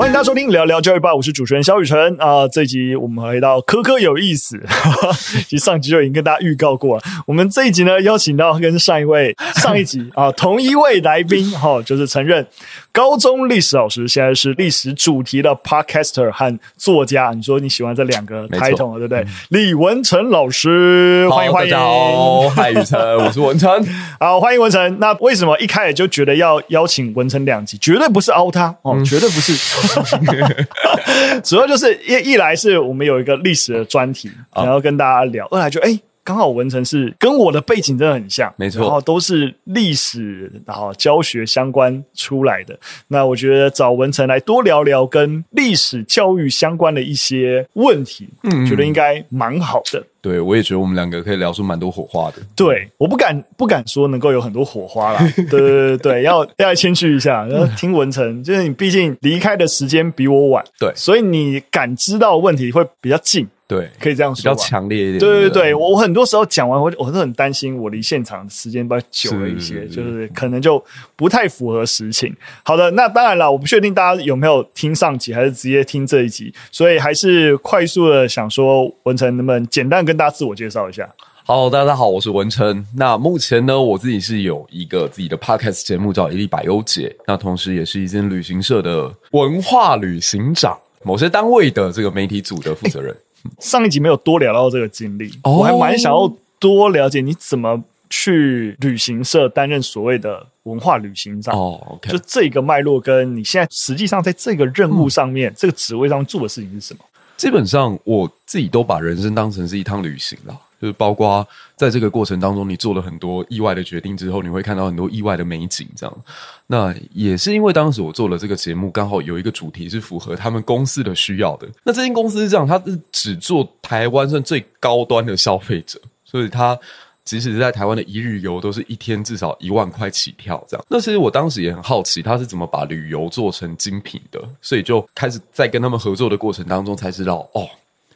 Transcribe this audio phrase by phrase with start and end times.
[0.00, 2.48] 欢迎大家收听聊聊教育吧，我是主持人肖雨辰啊。
[2.48, 4.58] 这一集我们回到科科有意思，
[5.46, 7.02] 其实上集就已经跟大家预告过了。
[7.26, 12.46] 我们这一集呢，邀请到跟上一位上一集啊同一位来宾哈、就是承认
[12.92, 17.30] 高中历史老师，现在是历史主题的 podcaster 和作家。
[17.34, 19.24] 你说你喜欢这两个 title 对不对？
[19.50, 23.86] 李文成老师，欢迎欢迎，大家好，嗨，宇辰，我是文成，
[24.18, 24.98] 好，欢迎文成。
[24.98, 27.78] 那为什么一开始就觉得要邀请文成两集？
[27.78, 29.54] 绝对不是凹他哦，绝对不是。
[31.44, 35.98] 主要就是一一来是我们有一个历史的专题，然后跟大家聊；二来就哎，
[36.30, 42.78] 刚好文成是跟我的背景真的很像，没错，然后都是历史然后教学相关出来的。
[43.08, 50.00] 那我觉得找文成来多聊聊跟历史教育相关的一些问题，嗯，觉得应该蛮好的。
[50.22, 52.36] 对，我也觉得我们两个可以聊出蛮多火花的。
[52.54, 55.18] 对，我不敢不敢说能够有很多火花啦。
[55.34, 57.44] 对对对对，要要谦虚一下。
[57.46, 63.48] 然后听文成，就是你毕竟离开的时间比我晚，对，所以你感知到问题会比较近。
[63.70, 65.20] 对，可以这样说，比较强烈一点。
[65.20, 72.34] 对对对，我，我很多时候讲完，我我是很担心，我离现场时间比较久了一些，就是可能就不太符合实情。
[72.64, 81.08] 好的，那当然了，我不确定大家有没有听上集，还是直接听这一集，所以还是快速的想说，文成能不能简单跟大家自我介绍一下？
[81.44, 82.84] 好，大家好，我是文成。
[82.96, 93.12] 那目前呢，我自己是有一个自己的 podcast 节目叫《一粒百优姐》，那同时也是一间旅行社的文化旅行长，某些单位的这个媒体组的负责人。
[93.12, 93.20] 欸
[93.58, 95.58] 上一集没有多聊到这个经历，oh.
[95.60, 102.10] 我还蛮想要多了解你怎么去旅行社担任所谓的文化旅行长哦，oh, okay.
[102.10, 107.00] 就这个脉络跟你现在实际上在这个任务上面、嗯、这个职位上做的事情是什么？
[107.36, 110.60] 基本上我自己都把人生当成是一趟旅行了。
[110.80, 115.86] 就是包括在这个过程当中，你做了很多意外的决定之后，你会看到很多意外的美景。
[115.94, 116.18] 这样，
[116.66, 121.68] 那也是因为当时我做了这个节目，刚好有一个主题是符合他们公司的需要的。
[121.84, 126.78] 那这间公司是这样，它是只做台湾算最高端的消费者，所以它
[127.24, 130.64] 即使是在台湾的一日游，都是一天至少一万块起跳。
[130.66, 137.68] 这样，那其实我当时也很好奇，他是怎么把旅游做成精品的，所以就开始在跟他们合作的过程当中，才知道哦。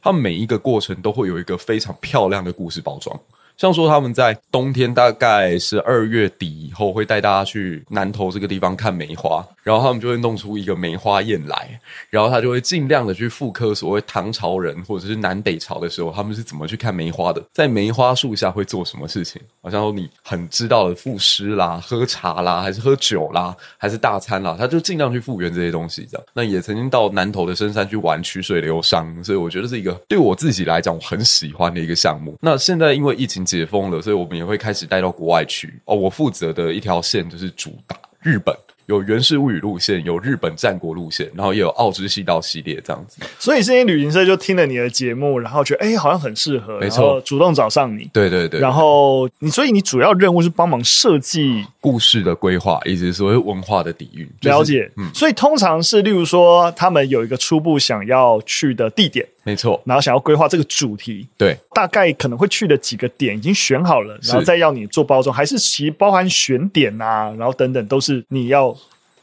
[0.04, 3.19] 它每一个过程都会有一个非常漂亮的故事包装。
[3.56, 26.26] 像说他们在冬天大概是二月底以后会带大家去南投这个地方看梅花，然后他们就会弄出一个梅花宴来，然后他就会尽量的去复刻所谓唐朝人或者是南北朝的时候他们是怎么去看梅花的，在梅花树下会做什么事情，好像说你很知道的赋诗啦、喝茶啦，还是喝酒啦，还是大餐啦，他就尽量去复原这些东西这样。
[26.32, 32.36] 那也曾经到南投的深山去玩曲水流觞，所以我觉得是一个对我自己来讲我很喜欢的一个项目。
[32.41, 33.44] 那现在因为疫情。
[33.44, 35.72] 解封了，所以我们也会开始带到国外去。
[35.84, 38.55] 哦，我负责的一条线就是主打日本。
[38.87, 43.16] 有源氏物语路线，有日本战国路线，然后也有奥之细道系列这样子。
[43.38, 48.10] 所以这些旅行社就听了你的节目，然后觉得哎、欸，好像很适合，没错，主动找上你。
[48.12, 48.60] 对对对。
[48.60, 54.28] 然后你，所以你主要任务是帮忙设计故事的规划，以及所谓文化的底蕴。
[54.38, 55.09] 就是、了解，嗯。
[55.15, 68.77] 所以通常是，例如说，他们有一个初步想要去的地点，没错，然后想要规划这个主题，对，大概可能会去的几个点已经选好了，然后再要你做包装，还是其包含选点啊，然后等等都是你要。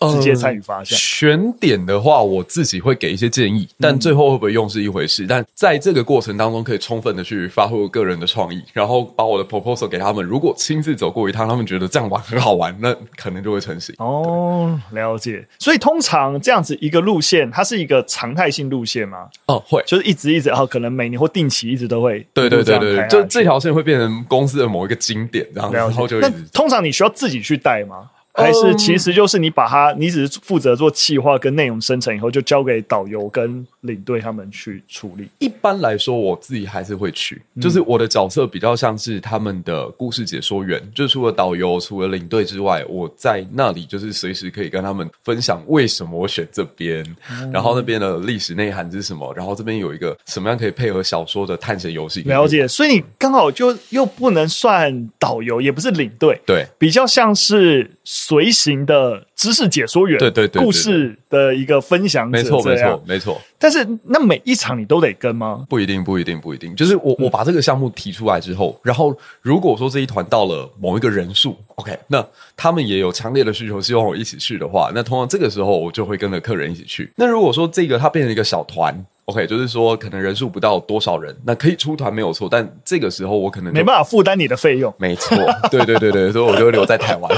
[0.09, 5.25] 直接参与发想、呃、选点的话，我自己会给一些建议，但最后会不会用是一回事。
[5.25, 10.25] 嗯、但在这个过程当中，可以充分的去发挥我个人的创意，然后把我的 proposal 给他们。
[10.25, 13.94] 如果亲自走过一趟，他们觉得这样玩很好玩，那可能就会成型。
[14.00, 15.45] 哦，了解。
[15.59, 19.28] 所以通常这样子一个路线，它是一个常态性路线吗？
[19.47, 22.25] 哦，会，就是一直一直，然后可能每年或定期一直都会。
[22.34, 26.19] 对对对对对，就这条线会变成公司的某一个经典，然后然后就。
[26.19, 28.09] 那通常你需要自己去带吗？
[28.33, 35.29] 还是其实就是你把它，你只是负责做企划跟内容生成以后，就交给导游跟领队他们去处理。
[35.39, 40.81] 一般来说，我自己还是会去，就是我的角色比较像是他们的故事解说员。
[40.95, 47.05] 就除了导游、除了领队之外，我在那里就是随时可以跟他们分享为什么我选这边，
[47.51, 52.22] 然后那边的历史内涵是什么，然后这边有一个什么样可以配合小说的探险游戏。
[52.22, 57.91] 了解，所以你刚好就又不能算导游，也不是领队，对，比较像是。
[58.03, 63.41] 随行的知识解说员，对对对，故事的一个分享者，没错没错没错。
[63.61, 65.66] 但是那每一场你都得跟吗？
[65.69, 66.75] 不一定不一定不一定。
[66.75, 72.25] 就是我我把这个项目提出来之后，然后如果说这一团到了某一个人数，OK，那
[72.58, 77.11] 他们也有强烈的需求，希望我一起去的话，那通常这个时候我就会跟着客人一起去。
[77.16, 79.05] 那如果说这个它变成一个小团。
[79.31, 84.93] OK，就是说可能人数不到多少人，那可以出团没有错，但这个时候我可能没办法负担你的费用。
[84.97, 85.37] 没错，
[85.72, 87.31] 对对对对，所以我就会留在台湾。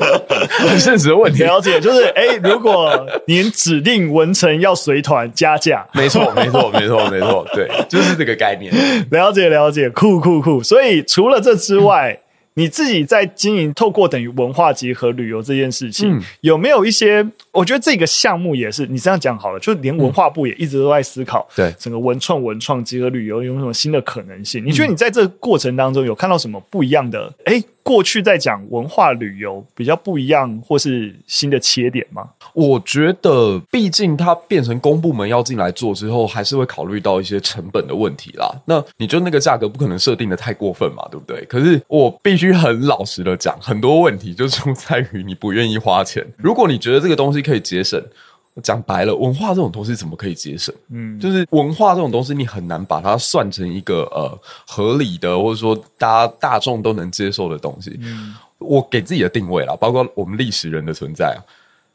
[0.68, 8.70] 很现实的问题，了解，就是哎、欸，如果您指定文成要随团加价，没错没错没错没错，对，就是这个概念。
[9.10, 10.62] 了解了解，酷酷酷。
[10.62, 12.20] 所以除了这之外。
[12.58, 17.24] 嗯你自己在经营透过等于文化结合旅游这件事情，嗯、有没有一些？
[17.52, 24.64] 我觉得这个项目也是你这样讲好了，就连文化部也一直都在思考，对整个文创文创结合旅游有什么新的可能性？
[24.64, 27.32] 你觉得你在这个过程当中有看到什么不一样的？
[27.44, 32.28] 哎、欸，过去在讲文化旅游比较不一样，或是新的切点吗？
[32.52, 38.46] 我觉得，毕竟它变成公部门要进来做之后，还是会考虑到一些成本的问题啦。
[38.66, 41.42] 那你就那个价格不可能设定的太过分嘛，对不对？
[41.46, 46.22] 可是我必须很老实的讲，很多问题就出在于你不愿意花钱。
[46.36, 47.98] 如果你觉得这个东西可以节省，
[48.62, 50.74] 讲白了，文化这种东西怎么可以节省？
[50.90, 57.98] 嗯，就是文化这种东西，你很难把它算成一个呃合理的，或者说大家大众都能接受的东西。
[58.00, 61.40] 嗯，我给自己的定位啦，包括我们历史人的存在啊。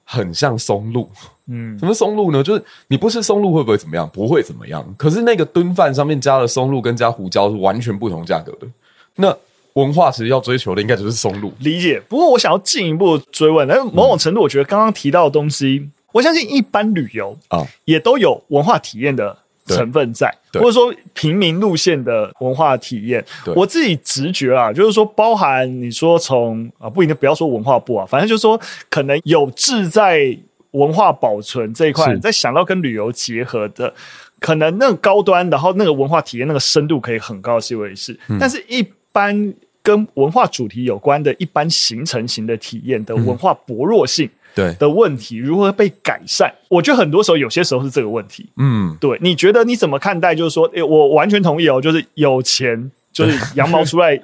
[0.06, 1.10] 很像松露，
[1.48, 2.44] 嗯，什么松露呢？
[2.44, 4.08] 就是你不吃松露会不会怎么样？
[4.12, 4.86] 不会怎么样。
[4.98, 8.68] 可是那个炖饭上面加了松露跟加胡椒是完全不同价格的。
[9.16, 9.34] 那
[9.76, 11.54] 文化其实要追求的应该就是松露。
[11.60, 12.02] 理解。
[12.10, 17.68] 不过我想要进一步追问，但是某种程度，我觉得刚刚提到的东西，嗯、我相信一般旅游啊。
[17.84, 19.38] 也都有文化体验的。
[19.66, 23.24] 成分在，或者说平民路线的文化体验，
[23.56, 30.38] 我自己直觉啊，就是说包含你说从啊，不一定不要说文化部啊，反正就是说可能有志在
[30.72, 33.94] 文化保存这一块，在想到跟旅游结合的，
[34.42, 44.30] 可能那个高端，然后那个文化体验那个深度可以很高是一回事，但是一般跟文化主题有关的一般行程型的体验的文化薄弱性。
[44.56, 46.54] 对的问题如何被改善？
[46.70, 48.50] 我觉得很多时候，有些时候是这个问题。
[48.58, 50.36] 嗯，对，你觉得你怎么看待？
[50.36, 54.22] 就是说，诶，我完全同意哦，就是有钱就是羊毛出在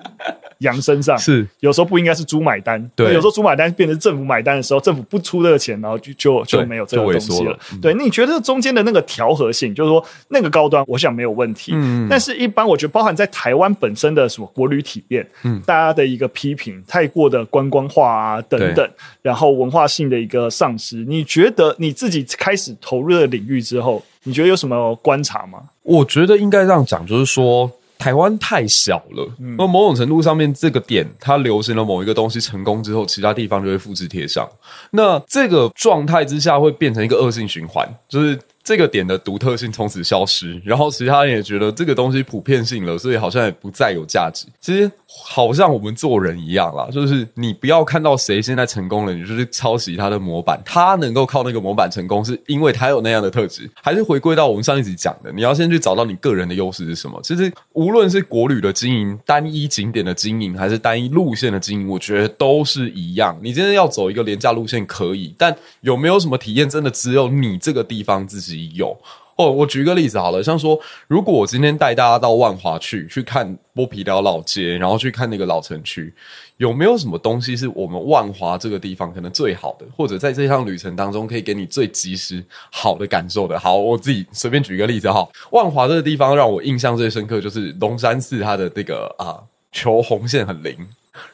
[0.59, 2.79] 羊身上，是有时候不应该是猪买单。
[2.95, 7.57] 对，有时候猪买单变成政府买单的时候，政府不出这个钱，然后就就就没有这个东西了。
[7.81, 11.71] 对，你觉得中间的那个调和性，就是说那个高端，我想没有问题。
[11.73, 18.89] 嗯，但是一般我觉得，包含在台湾本身的什么国旅体验，嗯，大家的一个批评太过的观光化啊等等，
[19.21, 25.59] 然后文化性的一个丧失，你觉得你自己开始投入的领域之后，你觉得有什么观察吗？
[25.83, 27.71] 我觉得应该这样讲，就是说。
[27.99, 34.49] 台湾太小了，那某种程度上面，这个点它流行了某一个东西成功之后，其他地方就会复制贴上。
[34.89, 38.39] 那这个状态之下会变成一个恶性循环，就是。
[38.69, 44.45] 这个点的独特性从此消失，然后其他人也觉得这个东西普遍性了，所以好像也不再有价值。
[44.61, 50.61] 其实好像我们做人一样啦，就是你不要看到谁现在成功了，你就去抄袭他的模板。
[50.63, 53.67] 他能够靠那个模板成功，是因为他有那样的特质。
[53.81, 57.19] 还是回归到我们上一集讲的，你要先去找到你个人的优势是什么。
[57.23, 63.35] 其实无论是国旅的经营、单一景点的经营，还是单一路线的经营，我觉得都是一样。
[63.41, 68.97] 你今天要走一个廉价路线可以，但有没有什么体验真的只有你这个地方自己有
[69.35, 70.77] 哦，我举个例子好了，像说，
[71.07, 76.13] 如果我今天带大家到万华去去看剥皮寮老街，然后去看那个老城区，
[76.57, 83.57] 有没有什么东西是我们万华这个地方可能最好的，或者在这趟旅程当中可以给你最及时好的感受的？
[83.57, 89.39] 好，我自己随便举一个例子哈，万华这个地方让我印象最深刻就是龙山寺，它的这个啊
[89.71, 90.75] 求红线很灵，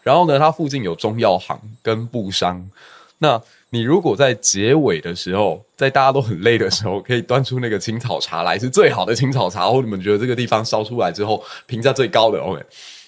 [0.04, 2.70] 然后呢，它附近有中药行跟布商，
[3.18, 3.42] 那。
[3.76, 12.64] 你如果在结尾的时候，在大家都很累的时候，可以端出那个青草茶来，是最好的青草茶，或你们觉得这个地方烧出来之后评价最高的，OK，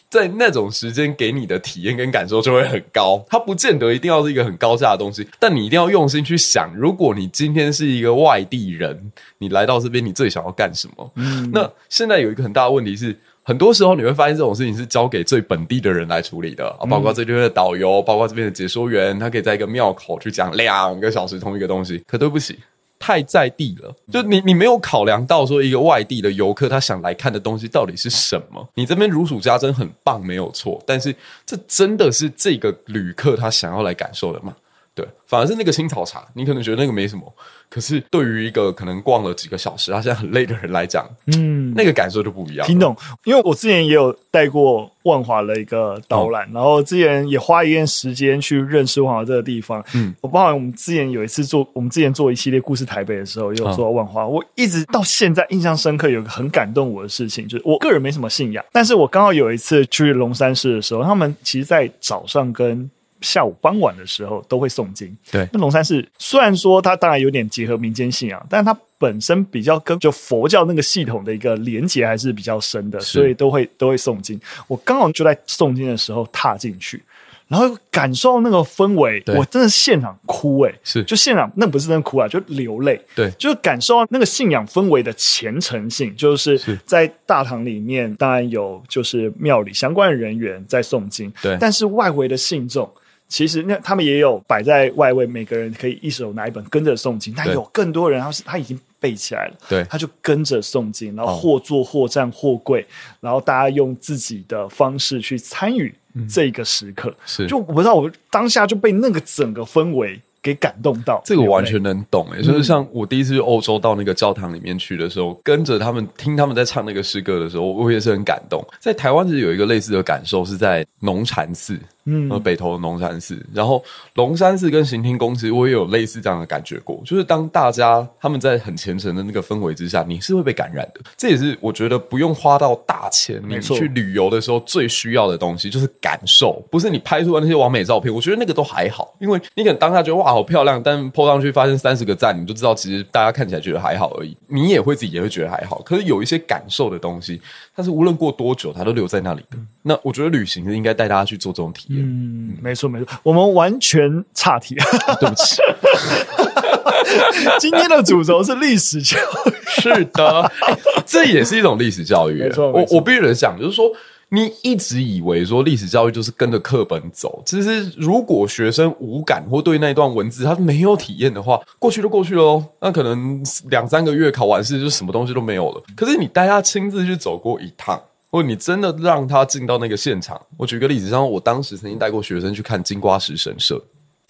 [0.09, 3.23] 在那种时间给你的体验跟感受就会很高。
[3.29, 11.11] 它不见得一定要是一个很高价的东西，但你一定要用心去想，如果你今天是一个外地人，你来到这边，你最想要干什么？
[11.15, 13.17] 嗯，那现在有一个很大的问题是。
[13.47, 22.03] 很多时候你会发现这种事情是交给最本地的人来处理的啊，包括这边的导游，包括这边的解说员，他可以在一个庙口去讲两个小时同一个东西。
[22.05, 22.59] 可对不起，
[22.99, 28.67] 太在地了，就你你没有考量到说一个外地的游客他想来看的东西到底是什么。
[28.73, 34.53] 你这边如数家珍很棒，没有错，但是这真的是这个旅客他想要来感受的吗？
[34.97, 37.21] 对，反而是那个青草茶，你可能觉得那个没什么。
[37.69, 42.65] 可是对于一个可能逛了几个小时，他现在很累的人来讲，嗯，那个感受就不一样。
[42.65, 42.95] 听懂？
[43.25, 49.83] 因为我之前也有带过万华的一个导览，哦、然后之前也花一段时间去认识万华这个地方。
[49.93, 54.23] 嗯，我包含我们之前有一次做，我们之前做一系列故事台北的时候，也有做到万华。
[54.23, 62.89] 哦、我一直到现在印象深刻，有个很感动我的事情，就是我个人没什么信仰，但是我刚好有一次去龙山寺的时候，他们其实，在早上跟
[63.21, 65.15] 下午傍晚的时候都会诵经。
[65.31, 74.39] 对，那龙山寺虽然说它当然有点结合民间信仰，但是它本身比较跟就佛教那个系统的一个连结还是比较深的，所以都会都会诵经。
[74.67, 77.01] 我刚好就在诵经的时候踏进去。
[77.49, 82.99] 然后感受到那个氛围，我真的现场哭诶、欸，是就现场那不是真的哭啊，就流泪。
[83.15, 92.91] 对，就是感受到那个信仰氛围的虔诚性，就是在大堂里面，当然有就是庙里相关的人员在诵经，对，但是外围的信众
[93.27, 102.85] 其实那他们也有摆在外围，每个人可以一手拿一本跟着诵经，但有更多人他是他已经背起来了，对，他就跟着诵经，然后或坐或站或跪，
[103.19, 105.93] 然后大家用自己的方式去参与。
[106.27, 107.13] 这个时刻。
[107.27, 111.21] 是，就我不知道，我当下就被那个整个氛围给感动到。
[111.23, 118.65] 这个我完全能懂诶，就是像我第一次去欧洲到那个教堂里面去的时候，嗯、跟着他们听他们在唱那个诗歌的时候，我也是很感动。
[118.79, 121.79] 在台湾其实有一个类似的感受，是在农禅寺。
[122.09, 123.83] 嗯，北投的龙山寺，然后
[124.13, 131.01] 龙山寺跟行天宫，其实我也有类似这样的感觉过，就是当大家他们在很虔诚的那个氛围之下，你是会被感染的。
[131.17, 138.13] 这也是我觉得不用花到大钱，你去旅游的时候最需要的东西，就是感受，不是你拍出来那些完美照片。
[138.13, 144.37] 我觉得那个都还好，因为你可能当下觉得哇好漂亮，但 po 上去发现三十个赞，你就知道其实大家看起来觉得还好而已。
[144.47, 147.41] 你也会自己也会觉得还好，可是有一些感受的东西，
[147.75, 149.57] 它是无论过多久，它都留在那里的。
[149.87, 152.03] 那我觉得旅行是应该带大家去做这种体验。
[152.03, 154.83] 嗯，没错没错，我们完全岔题了，
[155.19, 155.61] 对不起。
[157.59, 162.33] 今天的主轴是历史教育，是的，欸，这也是一种历史教育。
[162.43, 163.89] 没错，我我必须得讲，就是说，
[164.29, 172.65] 你一直以为说历史教育就是跟着课本走，其实如果学生无感或对那段文字他没有体验的话，过去就过去了哦。
[172.81, 175.81] 那可能两三个月考完试就什么东西都没有了。
[175.95, 178.01] 可是你带他亲自去走过一趟。
[178.29, 183.81] 或你真的让他进到那个现场，我举个例子，像我当时曾经带过学生去看金瓜石神社，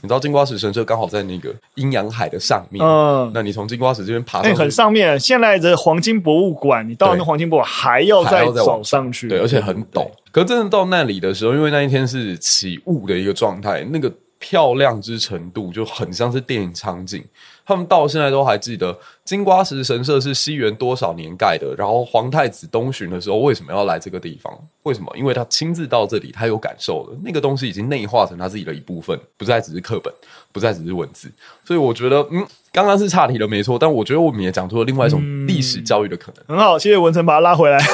[0.01, 5.19] 你知道金瓜石神社刚好在那个阴阳海的上面，嗯，那你从金瓜石这边爬上去，欸，很上面。
[5.19, 10.07] 现在的黄金博物馆，你到那黄金博物馆还要再走上去，对，而且很陡。
[10.31, 17.23] 可是真的到那里的时候，因为那一天是起雾的一个状态，那个漂亮之程度就很像是电影场景。
[17.67, 24.57] 他们到现在都还记得金瓜石神社是西元多少年盖的，然后皇太子东巡的时候为什么要来这个地方？
[24.83, 25.11] 为什么？
[25.17, 30.13] 因为他亲自到这里，他有感受了，那个东西已经内化成他自己的一部分，不再只是课本，
[30.53, 31.29] 不再只是文字。
[31.65, 33.77] 所以我觉得，嗯，刚刚是岔题了，没错。
[33.77, 36.45] 但我觉得我们也讲出了另外一种历史教育的可能。
[36.47, 37.77] 嗯、很好，谢谢文成把他拉回来。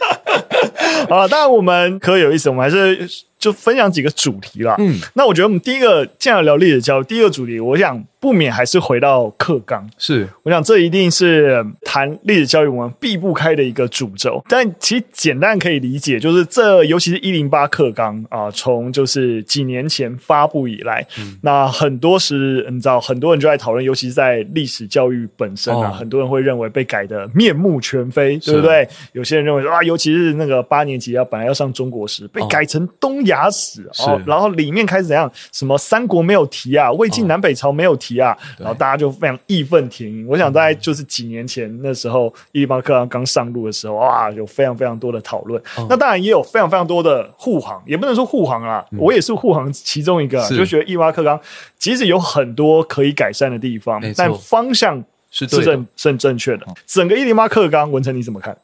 [1.08, 3.08] 好了，当然我们可有意思，我们还是
[3.40, 4.76] 就分享几个主题啦。
[4.78, 8.04] 嗯，那我觉得我们第一个既然聊历史教育，第一个主题，我想。
[8.20, 14.44] 不免还是回到课纲，是我想这一定是谈历史教育我们避不开的一个主轴。
[14.46, 28.86] 但其实简单可以理解，就是这尤其是一零八课纲啊，从就是几年前发布以来，嗯、那很多时你知道很多人就在讨论，尤其是在历史教育本身啊，哦、很多人会认为被改的面目全非，对不对？
[29.14, 35.28] 有些人认为说啊，尤其是那个八年级要本来要上中国史，被改成东亚史哦，哦，然后里面开始怎样？
[35.50, 38.10] 什么三国没有提啊，魏晋南北朝没有提。
[38.20, 40.26] 啊，然后大家就非常义愤填膺。
[40.26, 45.62] 我想在就是几年前那时候，一零八课纲刚上路的时候，哇，有非常非常多的讨论。
[45.88, 51.40] 那当然也有非常非常多的护航，也不能说护航啊，我也是护航其中一个，就觉得一零八课纲
[51.78, 56.66] 即使有很多可以改善的地方，但方向是正是很正确的。
[56.84, 58.54] 整个一零八课纲，文成你怎么看？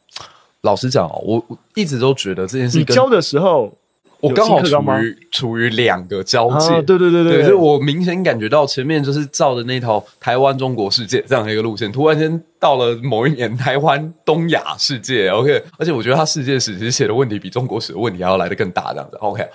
[0.62, 3.73] 老实讲哦，我一直都觉得这件事，你教的时候。
[4.20, 19.11] 我刚好处于处于两个交界，啊，对对对对，对，所以我明显感觉到前面就是照的那套台湾中国世界这样的一个路线，突然间到了某一年台湾东亚世界，OK，而且我觉得他世界史其实写的问题比中国史的问题还要来得更大，这样。
[19.11, 19.46] 子，OK。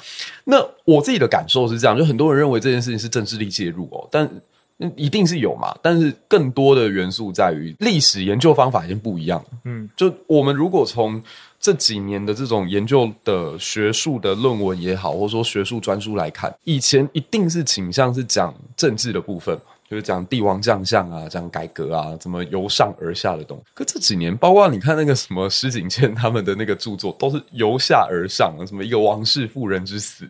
[0.46, 4.30] 那我自己的感受是这样，就很多人认为这件事情是政治力介入哦，但
[4.96, 11.22] 一定是有嘛，但是更多的元素在于历史研究方法已经不一样了，嗯，就我们如果从
[11.60, 19.56] 这几年的这种研究的学术的论文也好，或者说学术专书来看，以前一定是倾向是讲政治的部分，
[19.92, 23.64] 就是讲帝王将相啊，讲改革啊，怎么由上而下的东西。
[23.74, 30.26] 可这几年，包括你看那个什么施景谦他们的那个著作，都是由下而上，什么一个王室妇人之死，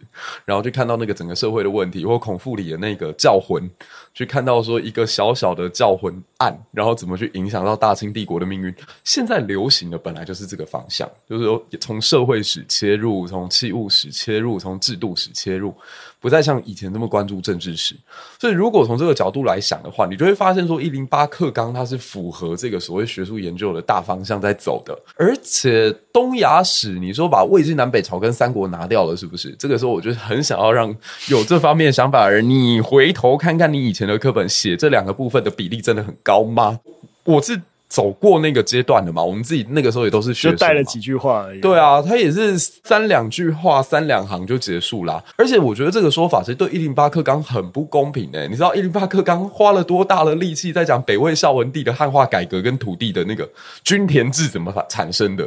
[0.45, 3.69] 然后就看到那个整个社会的问题，或孔富里的那个教魂。
[4.13, 8.75] 去看到说一个小小的教魂案，然后怎么去影响到大清帝国的命运。
[9.05, 15.73] 现在流行的本来就是这个方向，就是从社会史切入，从器物史切入，从制度史切入。
[16.21, 17.95] 不再像以前那么关注政治史，
[18.39, 24.95] 所以如果从这个角度来想的话，你就会发现说，一零八课纲它是符合这个所谓学术研究的大方向在走的。
[25.15, 29.49] 而且东亚史，你说把魏晋南北朝跟三国拿掉了，是不是？
[29.57, 30.95] 这个时候，我就很想要让
[31.27, 36.79] 有这方面想法的人，你回头看看你以前的课本写这两个部分的比例真的很高吗？
[37.23, 37.59] 我是。
[37.91, 41.59] 走过那个阶段的嘛，我们自己那个时候也都是学，就带了几句话而已。
[41.59, 45.21] 对啊，他也是三两句话、三两行就结束啦。
[45.35, 48.47] 而且我觉得这个说法其实对一零八课纲很不公平诶、欸。
[48.47, 53.49] 你知道一零八课纲花了多大的力气在讲北魏孝文帝的汉化改革跟土地的那个
[53.83, 55.45] 均田制怎么产生的？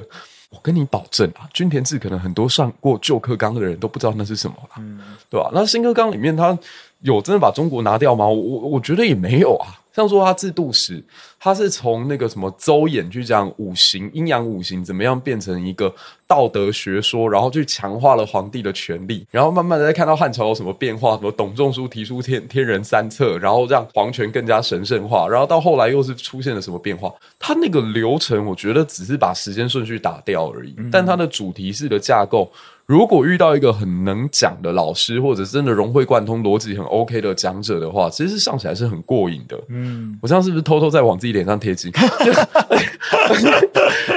[0.51, 5.51] 我跟你保证啊，均田制可能很多上过旧课纲的人都不知道那是什么啦，嗯，对吧、啊？
[5.55, 6.57] 那新课纲里面他
[7.01, 8.29] 有真的把中国拿掉吗？
[8.29, 9.81] 我我觉得也没有啊。
[9.95, 11.03] 像说他制度史，
[11.39, 15.95] 他是从那个什么邹衍去讲五行阴阳五行怎么样变成一个
[16.27, 27.13] 道德学说，然后去强化了皇帝的权力，然后慢慢的再看到汉朝有什么变化，什么董仲舒提出天天人三策，然后让皇权更加神圣化，然后到后来又是出现了什么变化？
[27.39, 32.51] 他那个流程，我觉得只是把时间顺序打掉而已，嗯、但他的主题式的架构。
[32.87, 39.59] 如果遇到一个很能讲的老师，或者真的融会贯通、逻辑很 OK 的讲者的话，其实是上起来是很过瘾的。
[39.69, 41.91] 嗯，我这样是不是偷偷在往自己脸上贴金？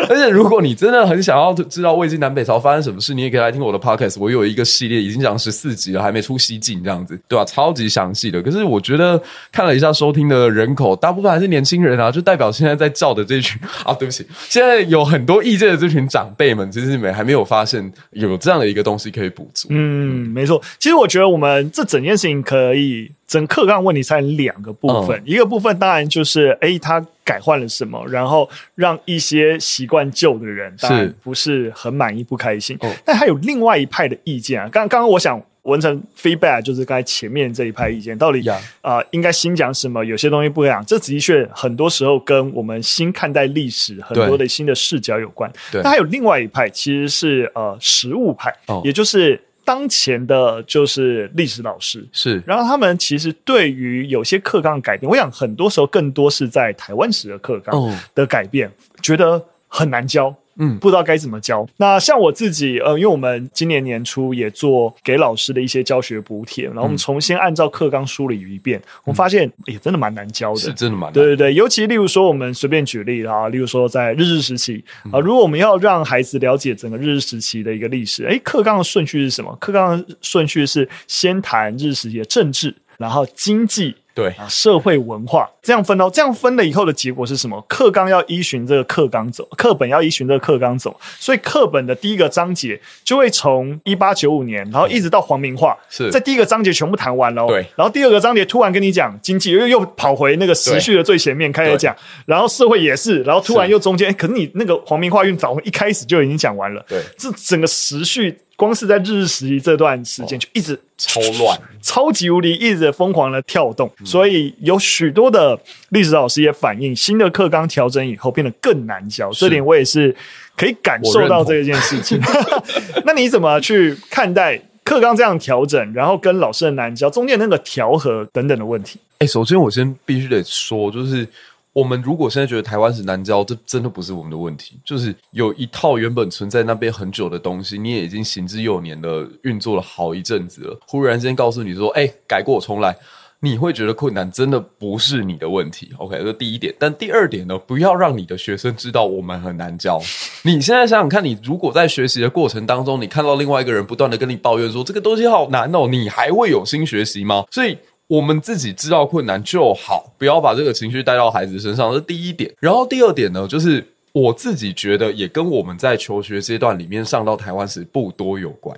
[0.09, 4.17] 而且，如果你真的很想要知道魏晋南北朝发生什么事，你也可以来听我的 Podcast。
[4.19, 7.45] 我有一个系列已经讲十四集了，还没出西晋这样子，对吧、啊？
[7.45, 8.41] 超级详细的。
[8.41, 9.21] 可是我觉得
[9.51, 19.67] 看了一下收听的人口，大部分还是年轻人啊，就代表现在在叫的这群啊，对不起，现在有很多意见的这群长辈们，其实你们还没有发现有这样的一个东西可以补足。
[19.71, 20.61] 嗯，没错。
[20.79, 32.77] 其实我觉得我们这整件事情可以整课纲问题才两个部分，嗯、一个部分当然就是，哎，他改换了什么，然后让一些习惯旧的人当然不是很满意、不开心。
[33.03, 34.69] 但还有另外一派的意见啊。
[34.71, 38.43] 刚刚刚我想文成 feedback 就是刚才前面这一派意见，到底
[38.81, 40.03] 啊、应该新讲什么？
[40.03, 40.83] 有些东西不一样。
[40.85, 45.51] 这的确很多时候跟我们新看待历史很多的新的视角有关。
[45.71, 49.39] 对，但还有另外一派，其实是呃实务派，哦、也就是。
[49.67, 58.71] 当前的就是历史老师是，然后他们其实对于有些课纲的改变，我想很多时候更多是在台湾史的课纲的改变，哦、
[59.01, 60.33] 觉得很难教。
[60.57, 61.67] 嗯，不知道该怎么教。
[61.77, 71.13] 那像我自己，呃，因为我们今年年初也做给老师的一些教学补贴，然后我们重新按照课纲梳理一遍，嗯、我发现也真的蛮难教的，是真的蛮难。
[71.13, 79.55] 对对对，尤其例如说，我们随便举例啊，例如说在日治时期啊，如果我们要让孩子了解整个日治时期的一个历史，诶，课纲的顺序是什么？
[79.59, 83.95] 课纲的顺序是先谈日治时期的政治，然后经济。
[84.17, 84.29] 对。
[84.29, 85.47] 啊，社会文化。
[85.61, 87.63] 这样分哦，这样分了以后的结果是什么？
[87.67, 96.09] 课纲要依循这个课纲走，课本要依循这个课纲走，所以课本的第一个章节就会从一八九五年，然后一直到皇明化，是。
[96.09, 97.45] 在第一个章节全部谈完了。
[97.45, 106.83] 对，然后第二个章节突然跟你讲经济，又又跑回那个时序的最前面开始讲，然后社会也是，然后突然又中间，可是你那个皇明化运早一开始就已经讲完了。
[106.87, 108.35] 对，这整个时序。
[108.57, 115.57] 光是在日治时期这段时间，就一直、哦、超乱，超级无敌，一直疯狂的跳动，嗯、所以有许多的
[115.89, 119.31] 历史老师也反映，新的课纲调整以后变得更难教。
[119.31, 120.13] 是这点我也是
[120.57, 122.19] 可以感受到这件事情。
[123.05, 128.99] 那你怎么去看待课纲这样调整，然后跟老师的难教中间那个调和等等的问题？
[129.19, 131.27] 哎、欸，首先我先必须得说，就是。
[131.77, 140.79] 我们如果现在觉得台湾是难教，这真的不是我们的问题，就是有一套原本存在那边很久的东西，你也已经行之有年的运作了好一阵子了。
[140.87, 142.97] 忽然之间告诉你说：“哎，改过重来。”
[143.39, 145.91] 你会觉得困难，真的不是你的问题。
[145.99, 146.73] OK，这第一点。
[146.79, 150.01] 但第二点呢，不要让你的学生知道我们很难教。
[150.41, 157.45] 你现在想想看，你如果在学习的过程当中，你看到另外一个人不断的跟你抱怨说这个东西好难哦，你还会有心学习吗？
[157.51, 157.77] 所以。
[158.07, 162.49] 我们自己知道困难就好，不要把这个情绪带到孩子身上，这是第一点。
[162.59, 168.77] 然后第二点呢，就是我自己觉得也跟我们在求学阶段里面上到台湾时不多有关。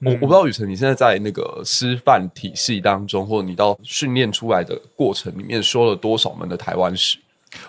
[0.00, 7.16] 嗯、我我不知道雨辰，你现在在那个师范体系当中，或者你到训练出来的过程里面，说了多少门的台湾史？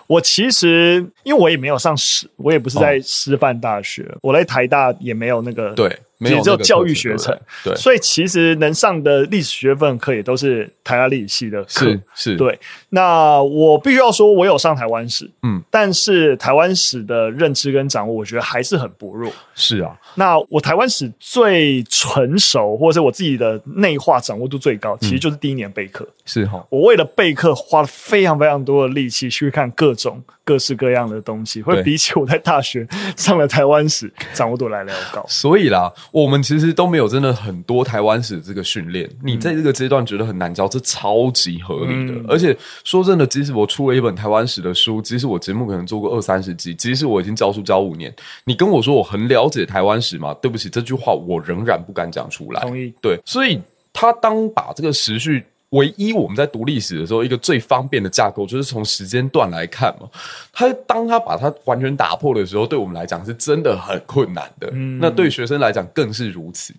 [0.08, 5.96] 我其实因为我也没有上师，我也不是在师范大学，哦、我来台大也没有那个对。
[6.18, 12.58] 没有只有教育学程，对，所以其实能上的历史学分课也都是台大历史系的课，是是，对。
[12.88, 19.30] 那我必须要说，我有上台湾史，嗯，但是台湾史的认知跟掌握，我觉得还是很薄弱。
[19.54, 26.08] 是啊，那我台湾史最纯熟，或者是我自己的内化掌握度最高，其实就是第一年备课。
[26.24, 35.24] 是哈，我为了备课花了非常非常多的力气去看各种各式各样的东西，会比起我在大学上了台湾史掌握度来的要高。
[35.28, 35.92] 所以啦。
[36.16, 42.14] 我们其实都没有真的很多台湾史这个训练，你在这个阶段觉得很难教，这超级合理的。
[42.14, 48.10] 嗯、而且说真的，即使我出了一本台湾史的书，即使我节目可能做过二三十集，即使我已经教书教五年，
[48.46, 50.32] 你跟我说我很了解台湾史吗？
[50.40, 52.62] 对不起，这句话我仍然不敢讲出来。
[52.62, 52.90] 同意。
[53.02, 53.60] 对，所以
[53.92, 60.08] 他当把这个时序唯一我们在读历史的时候，一个最方便的架构就是从时间段来看嘛。
[60.52, 64.68] 他当他把它完全打破的时候，对我们来讲是真的很困难的。
[64.72, 66.72] 嗯，那对学生来讲更是如此。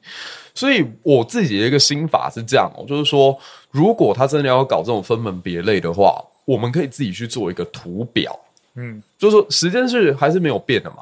[0.53, 3.37] 所以我自己的一个心法是这样哦，就是说，
[3.71, 8.39] 如果他真的要搞这种分门别类的话，我们可以自己去做一个图表。
[8.75, 10.97] 嗯，就是说时间是还是没有变的嘛。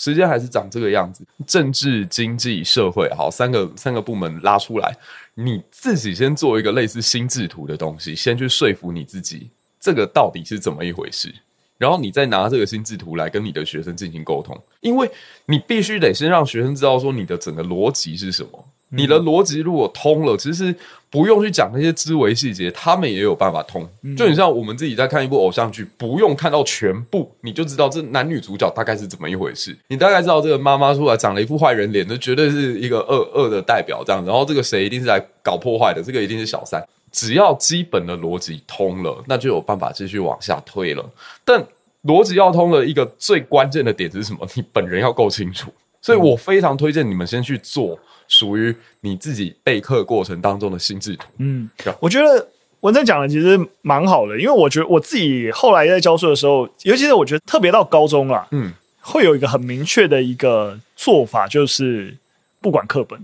[0.00, 4.96] 时间还是长这个样子，政治、经济、社会，好，三个三个部门拉出来，
[5.34, 11.30] 你自己先做一个类似心智图的东西，先去说服你自己，这个到底是怎么一回事，
[11.76, 15.10] 然后你再拿这个心智图来跟你的学生进行沟通，因为
[15.44, 18.64] 你必须得先让学生知道说你的整个逻辑是什么。
[18.90, 20.74] 你的逻辑如果通了，其实
[21.08, 23.88] 不用去讲那些枝微细节，他们也有办法通。
[24.16, 29.76] 就你像我们自己在看一部偶像剧，不用看到全部，你就知道这男女主角大概是怎么一回事。
[29.88, 34.24] 你大概知道这个妈妈出来长了一副坏人脸，那绝对是一个恶恶的代表这样。
[34.24, 36.84] 然后这个谁一定是来搞破坏的，这个一定是小三。
[37.12, 41.04] 只要基本的逻辑通了，那就有办法继续往下推了。
[41.44, 41.60] 但
[42.04, 44.46] 逻辑要通了，一个最关键的点是什么？
[44.54, 45.72] 你本人要够清楚。
[46.00, 47.98] 所以我非常推荐你们先去做。
[48.32, 51.26] 属于你自己备课过程当中的心智图。
[51.38, 62.16] 嗯，我觉得文正讲的其实蛮好的，因为我觉得我自己后来在教书的时候，尤其是我觉得特别到高中啊，嗯，会有一个很明确的一个做法，就是
[62.60, 63.18] 不管课本。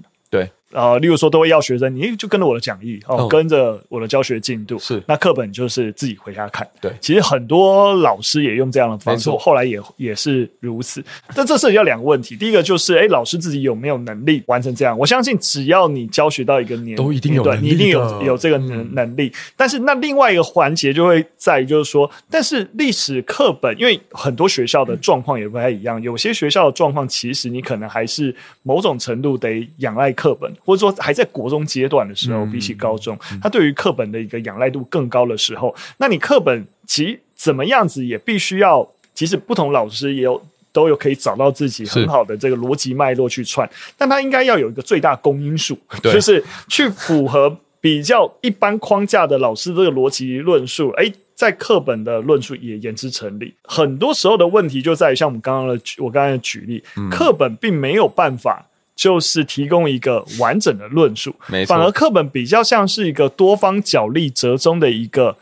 [0.76, 0.82] 对。
[0.82, 4.78] 呃，例如说，都会要学生，你就跟着我的讲义哦，嗯、跟着我的教学进度。
[4.78, 6.68] 是，那课本就是自己回家看。
[6.80, 11.02] 对，其实很多老师也用这样的方式，后来也也是如此。
[11.34, 14.96] 但这涉及到两个问题，第一个就是，哎，老师自己有没有能力完成这样？
[14.98, 19.28] 我相信，只要你教学到一个年，都一定有能力，你一定有有这个能能力。
[19.28, 31.24] 嗯、但是，那另外一个环节就会在于，就是说，但是历史课本，因为很多学校的状况也不太一样，有些学校的状况，其实你可能还是某种程度得仰赖课本，或者说还在。
[31.36, 40.40] 国中阶段的时候，比起高中，他对于课本的一个仰赖度更高的时候，那你课本其实怎么样子也必须要，其实不同老师也有
[40.72, 53.52] 都有可以找到自己很好的这个逻辑脉络去串，但他应该要有一个最大公因数，就是去符合比较一般框架的老师这个逻辑论述，诶，在课本的论述也言之成理。
[53.64, 58.64] 很多时候的问题就在于，像我们刚刚的我刚才举例，课本并没有办法。
[58.96, 61.76] 就是提供一个完整的论述，没错。
[61.76, 65.36] 反而课本比较像是一个多方角力折中的一个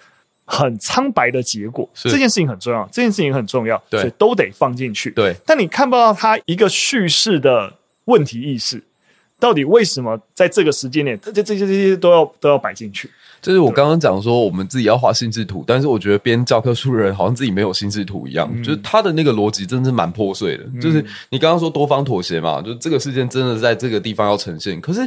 [0.44, 1.88] 很苍白的结果。
[1.94, 5.12] 这件事情很重要，这件事情很重要，对，所以都得放进去。
[5.12, 7.72] 对，但你看不到它一个叙事的
[8.06, 8.82] 问题意识，
[9.38, 13.10] 到底为什么在这个时间点，这这这些这些都要都要摆进去？
[13.42, 20.64] 就是我刚刚讲说，我们自己要画心智图，但是我觉得编教科书的人好像自己没有心智图一样，嗯、就是他的那个逻辑真的是蛮破碎的。
[20.72, 25.00] 嗯、就是你刚刚说多方妥协嘛，就这个事件真的在这个地方要呈现，可是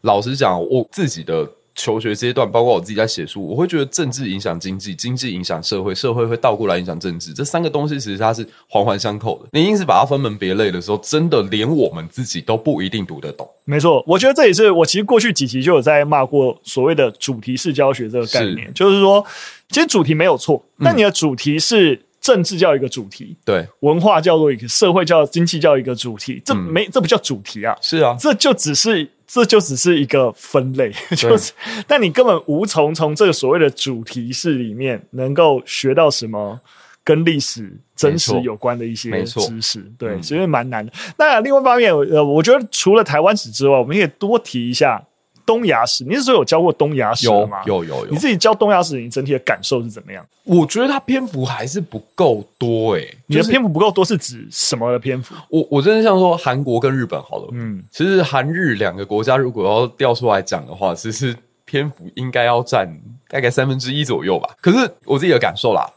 [0.00, 1.48] 老实讲，我自己的。
[1.74, 9.48] 求学阶段，包括我自己在写书，我会觉得政治影响经济，经济影响社会，社会会倒过来影响政治，这三个东西其实它是环环相扣的。
[9.52, 13.48] 你硬是把它分门别类的时候，真的连我们自己都不一定读得懂。
[13.64, 19.26] 没错，我觉得这也是我其实过去几期就有在骂过所谓的主题式教学这个概念，是就是说，
[19.68, 29.10] 其实主题没有错，但你的主题是政治叫一个主题，对、嗯，文化叫做一个，社会叫经济叫一个主题，这没、嗯、这不叫主题啊，是啊，这就只是。
[29.26, 31.52] 这就只是一个分类，就是，
[31.86, 36.60] 但你根本无从从这个所谓的主题式里面能够学到什么
[37.02, 40.92] 跟历史真实有关的一些知识，对，所以蛮难的。
[41.16, 45.02] 那另外一方面，呃，我觉得除了台湾史之外，我们可以多提一下
[45.46, 46.04] 东亚史。
[46.04, 47.62] 你是说有教过东亚史吗？
[47.66, 48.10] 有有有，有。
[48.12, 50.24] 你自己教东亚史，你整体的感受是怎么样？
[50.44, 53.18] 我觉得它篇幅还是不够多诶、欸。
[53.26, 55.34] 你的篇幅不够多是指什么的篇幅？
[55.48, 64.50] 我我真的像说韩国跟日本好了，嗯，其实韩日两个国家如果要调出来讲的话，其实篇幅应该要占大概三分之一左右吧。
[64.60, 65.90] 可是我自己的感受啦，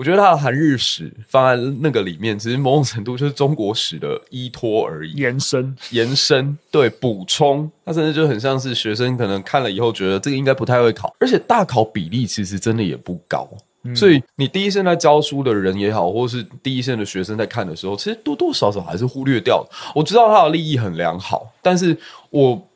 [0.00, 13.46] 我觉得它的韩日史放在那个里面，其实某种程度就是中国史的依托而已，延伸延伸，对，补充，它甚至就很像是学生可能看了以后觉得这个应该不太会考，而且大考比例其实真的也不高。
[13.94, 19.62] 所以，你第一线在教书的人也好，或是第一线的学生在看的时候，其实多多少少还是忽略掉。
[19.94, 21.94] 我知道他的利益很良好，但是
[22.30, 22.66] 我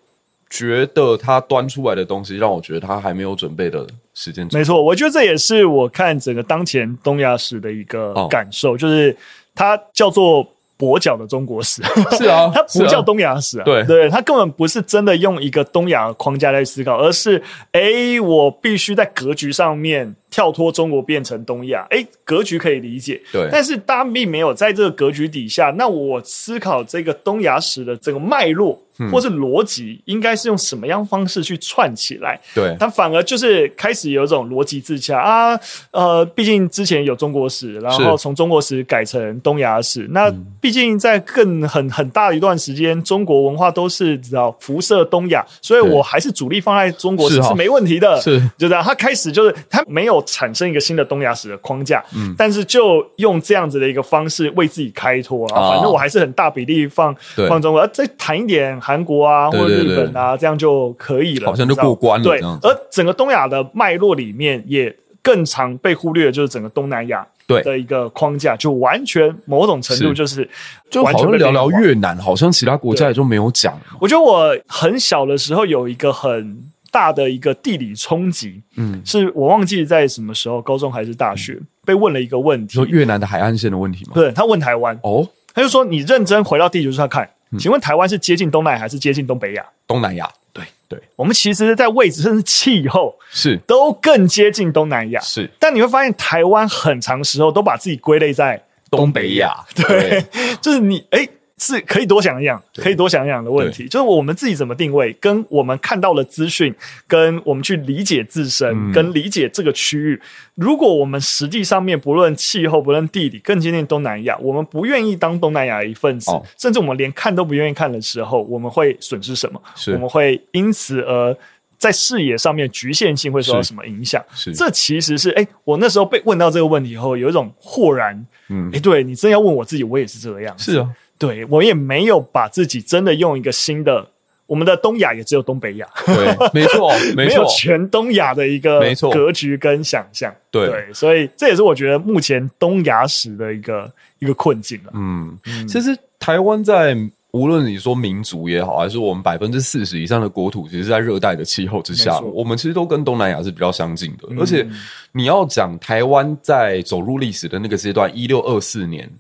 [0.51, 4.49] 觉得他端出来的东西让我觉得他还没有准备的时间。
[4.53, 9.17] 没错，我觉得这也是我看整个当前东亚史的一个感受，哦、就是
[9.55, 10.49] 它叫做。
[10.77, 11.81] 跛脚的中国史
[12.19, 17.41] 是啊， 它不叫东亚史啊，对对，它根本不是真的用一个东亚框架来思考，而是
[17.73, 23.23] 诶，我必须在格局上面跳脱中国变成东亚，哎，格局可以理解。
[23.33, 28.81] 对，但是大家并没有在这个格局底下，那我思考这个东亚史的这个脉络。
[29.11, 32.41] 或是逻辑应该是用什么样方式去串起来？
[32.55, 35.59] 对，他反而就是开始有一种逻辑自洽啊。
[35.91, 40.07] 呃，毕竟之前有中国史，然后从中国史改成东亚史。
[40.13, 48.21] 那毕竟在更很很大一段时间，中国文化都是知道辐射东亚，所以我还是主力放在中国史是没问题的。
[48.21, 48.85] 是，就这样。
[48.85, 55.71] 他开始就是他没有产生一个新的东亚史的框架，嗯，但是就用这样子的一个方式为自己开脱啊。
[55.71, 57.15] 反正我还是很大比例放
[57.49, 58.75] 放中国，再谈一点。
[58.81, 62.25] 韩国啊，或者日本啊，这样就可以了，好像就过关了。
[62.25, 70.49] 对，而整个东亚的脉络里面，也更常被忽略的就是整个东南亚的一个框架，就完全某种程度就是，
[70.91, 73.79] 就好像聊聊越南，好像其他国家也就没有讲。
[74.01, 76.59] 我觉得我很小的时候有一个很
[76.95, 84.13] 大的一个地理冲击，嗯，是我忘记在什么时候，高中还是大学，被问了一个问题，说越南的海岸线的问题吗？
[84.15, 87.29] 对，他问台湾，哦，他就说你认真回到地球上看。
[87.59, 89.65] 请问台湾是接近东南亚还是接近东北亚？
[89.89, 95.21] 东南亚，对对，我们其实，在位置甚至气候是都更接近东南亚。
[95.21, 99.53] 是，但你会发现，台湾很长时候都把自己归类在东北亚。
[99.75, 100.25] 对，对
[100.63, 101.19] 就是你哎。
[101.19, 101.31] 诶
[101.65, 106.75] 是可以多想一想，可以多想一想的问题，就是我们自己怎么定位，跟我们看到的资讯，
[107.07, 110.21] 跟我们去理解自身，嗯、跟理解这个区域。
[110.55, 119.61] 如果我们实际上面不论气候，不论地理，更接近东南亚，我们不愿意当东南亚一份子，哦，甚至我们连看都不愿意看的时候，我们会损失什么？
[119.95, 121.37] 我们会因此而
[121.79, 124.23] 在视野上面局限性会受到什么影响？
[124.35, 128.15] 是，这其实是哎、欸，我那时候被问到这个问题以后，有一种豁然，
[128.49, 130.57] 嗯，哎、欸，对你真要问我自己，我也是这个样。
[130.57, 130.91] 子，是啊。
[131.17, 134.05] 对，我也没有把自己真的用一个新的，
[134.47, 138.81] 我们的东亚也只有东北亚，对，没错， 没错，没有全东亚的一个
[139.13, 144.91] 格局跟想象，对，对，所以这也是我觉得目前东亚史的一个一个困境了。
[144.95, 146.97] 嗯，嗯，其实台湾在
[147.35, 154.29] 无论你说民族也好，还是我们百分之四十以上的国土，其实是在热带的气候之下，我们其实都跟东南亚是比较相近的。
[154.31, 154.65] 嗯、而且
[155.11, 159.11] 你要讲台湾在走入历史的那个阶段，一六二四年。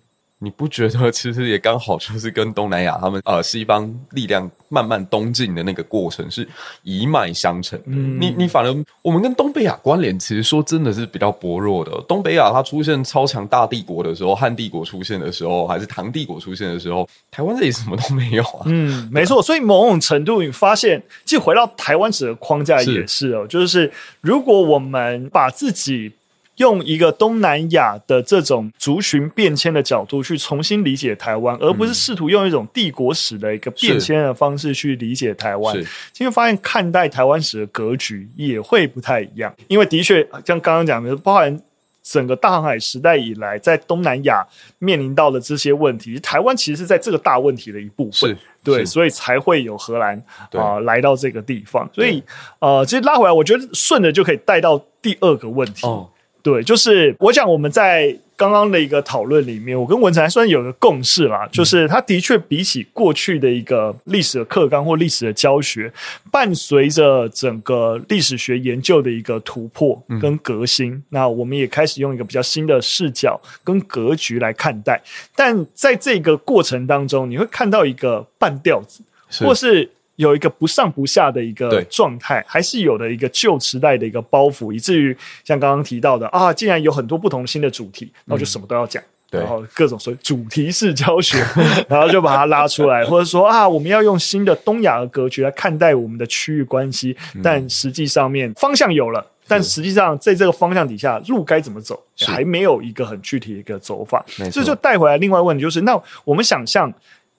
[0.44, 6.46] 你不觉得其实也刚好就是跟东南亚他们呃西方力量慢慢东进的那个过程是
[6.83, 7.85] 一脉相承的？
[7.87, 11.90] 嗯，你你反而我们跟东北亚关联，其实说真的是比较薄弱的。
[12.07, 18.64] 东北亚它出现超强大帝国的时候，汉帝国出现的时候，还是唐帝国出现的时候，台湾这里什么都没有啊。
[18.66, 19.42] 嗯，没错。
[19.42, 26.12] 所以某种程度你发现，其实回到台湾史的框架也是哦，是就是如果我们把自己。
[26.57, 35.75] 用一个东南亚的这种族群变迁的角度去重新理解台湾，而不是试图用一种帝国史的一个变迁的方式去理解台湾。
[36.12, 41.61] 今天发现看待台湾史的格局也会不太一样，因为的确像刚刚讲的，包含
[42.03, 44.47] 整个大航海时代以来，在东南亚
[44.79, 48.37] 面临到的这些问题，台湾其实是在这个大问题的一部分。
[48.62, 50.17] 对，所以才会有荷兰
[50.53, 51.88] 啊、呃、来到这个地方。
[51.93, 52.23] 所以
[52.61, 55.87] 呃，其实拉回来，我觉得顺着就可以带到第二个问题。
[55.87, 56.09] 哦
[56.44, 65.90] 对，就是我想我们在刚刚的一个讨论里面，我跟文成还算有个共识啦，就是他的确比起过去的一个历史的课纲或历史的教学，
[66.30, 75.00] 伴随着整个历史学研究的一个突破跟革新，嗯，那我们也开始用一个比较新的视角跟格局来看待。
[75.35, 79.02] 但在这个过程当中，你会看到一个半吊子，
[79.42, 79.90] 或是。
[80.16, 91.44] 有一个不上不下的一个状态，还是有的一个旧时代的一个包袱，以至于像刚刚提到的啊，既然有很多不同新的主题，那我就什么都要讲，嗯、然后各种所谓主题式教学，
[91.88, 106.92] 然后就把它拉出来， 或者说啊，我们要用新的东亚的格局来看待我们的区域关系，但实际上面方向有了，但实际上在这个方向底下，路该怎么走，还没有一个很具体的一个走法，所以就带回来另外问题，就是那我们想象。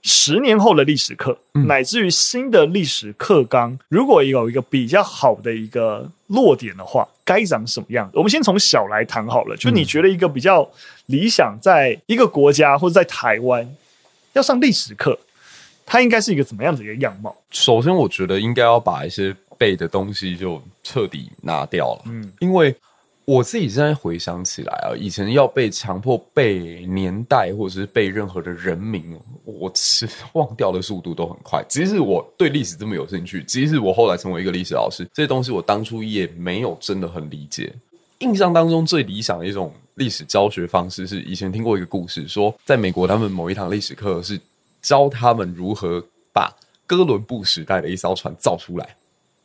[0.07, 8.07] 十年后的历史课，乃至于新的历史课纲，如果有一个比较好的一个落点的话，该长什么样？
[8.13, 9.57] 我们先从小来谈好了。
[9.57, 10.69] 就你觉得一个比较
[11.07, 13.67] 理想，在一个国家或者在台湾
[14.33, 15.17] 要上历史课，
[15.87, 17.35] 它应该是一个怎么样的一个样貌？
[17.49, 22.01] 首先，我觉得应该要把一些背的东西就彻底拿掉了。
[22.05, 22.75] 嗯，因为。
[23.25, 31.65] 我自己现在回想起来啊，以前要被强迫背年代或者是背任何的人名，我其实 忘掉的速度都很快。
[31.67, 37.73] 即使我对历史这么有兴趣，即使我后来成为一个历史老师，这些东西我当初也没有真的很理解。
[38.19, 44.39] 印象当中最理想的一种历史教学方式是，以前听过一个故事，说在美国他们某一堂历史课是
[44.83, 45.99] 教他们如何
[46.31, 48.95] 把哥伦布时代的一艘船造出来，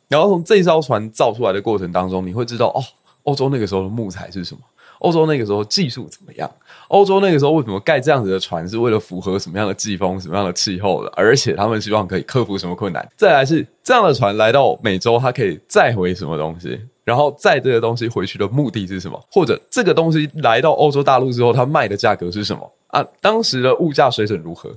[0.07, 2.83] 然后从这艘船造出来的过程当中，你会知道哦。
[3.23, 4.61] 欧洲那个时候的木材是什么？
[4.99, 6.49] 欧洲那个时候技术怎么样？
[6.89, 8.67] 欧洲那个时候为什么盖这样子的船？
[8.69, 11.11] 是为了符合什么样的季风、什么样的气候的？
[11.15, 13.07] 而且他们希望可以克服什么困难？
[13.17, 16.79] 再来是这样的船来到美洲，它可以载回什么东西？
[17.03, 19.19] 然后载这个东西回去的目的是什么？
[19.31, 22.71] 或者这个东西来到欧洲大陆之后，它卖的价格是什么？
[22.89, 24.69] 啊，当时的物价水准如何？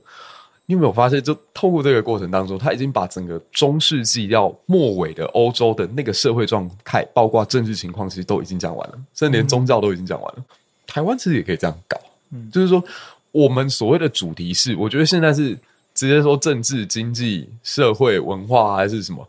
[0.67, 10.39] 你有没有发现，就透过这个过程当中，他已经把整个中世纪要末尾的欧洲的那个社会状态，包括政治情况，其实都已经讲完了，甚至连宗教都已经讲完了。
[10.39, 10.45] 嗯、
[10.87, 11.99] 台湾其实也可以这样搞，
[12.31, 12.83] 嗯，就是说
[13.31, 15.51] 我们所谓的主题是，我觉得现在是
[15.95, 19.29] 直接说政治、经济、社会、文化还是什么？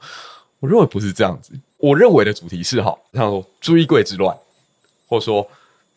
[0.62, 1.52] 我认为不是这样子。
[1.78, 4.36] 我认为的主题是，好，像说朱一贵之乱，
[5.08, 5.46] 或者说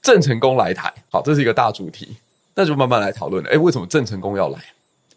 [0.02, 2.16] 郑成功来台，好，这是一个大主题，
[2.54, 3.50] 那就慢慢来讨论了。
[3.50, 4.58] 诶，为什么郑成功要来？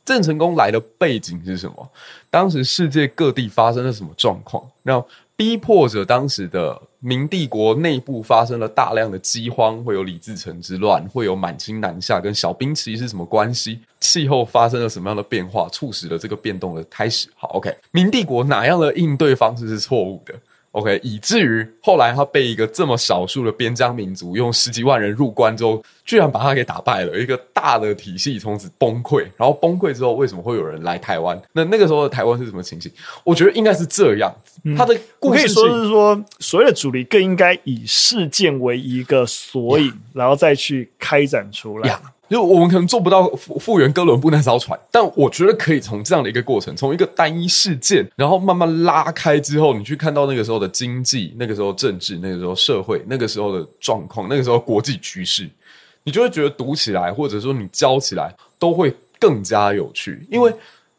[0.04, 1.90] 郑成功来的背景是什么？
[2.30, 4.64] 当时世界各地发生了什么状况？
[4.84, 13.80] 然后逼迫着当时的明帝国内部发生了大量的饥荒，会有李自成之乱，会有满清南下，跟小冰期是什么关系？
[14.00, 17.28] 气候发生了什么样的变化，促使了这个变动的开始？
[17.36, 20.34] 好，OK，明帝国哪样的应对方式是错误的
[20.72, 29.26] ？OK，以至于后来他被一个这么少数的边疆民族用十几万人入关之后，居然把他给打败了，一个大的体系从此崩溃。
[29.36, 31.40] 然后崩溃之后，为什么会有人来台湾？
[31.52, 32.92] 那那个时候的台湾是什么情形？
[33.24, 34.34] 我觉得应该是这样。
[34.78, 42.00] 他的故事可以说是说，所谓的主力更应该以事件为一个索引，然后再去开展出来。
[42.32, 55.50] 就我们可能做不到复复原哥伦布那艘船，但我觉得可以从这样的一个过程，从一个单一事件，然后慢慢拉开之后，你去看到那个时候的经济，那个时候政治，那个时候社会，那个时候的状况，那个时候国际局势，
[56.04, 60.26] 你就会觉得读起来，或者说你教起来都会更加有趣。
[60.32, 60.50] 因为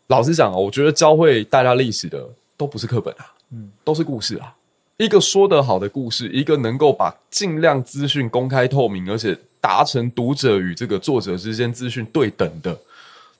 [0.08, 4.54] 老实讲啊，我觉得教会大家历史的都不是课本啊，嗯，都是故事啊。
[4.98, 12.76] 一个说得好的故事，一个能够把尽量资讯公开透明，而且达成读者与这个作者之间资讯对等的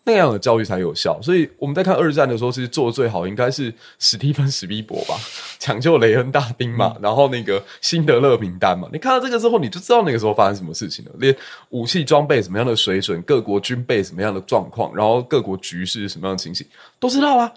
[0.04, 1.20] 那样的教育才有效。
[1.20, 5.16] 所以我们在看二战的时候，其实做的最好应该是史蒂芬史匹柏吧，
[5.58, 8.88] 抢救雷恩大兵嘛，然后那个辛德勒名单嘛。
[8.92, 11.37] 你看到这个之后，你就知道那个时候发生什么事情了，连
[11.70, 16.66] 武器装备什么样的水准，各国军备什么样的状况，然后各国局势什么样的情形，
[16.98, 17.52] 都知道啦。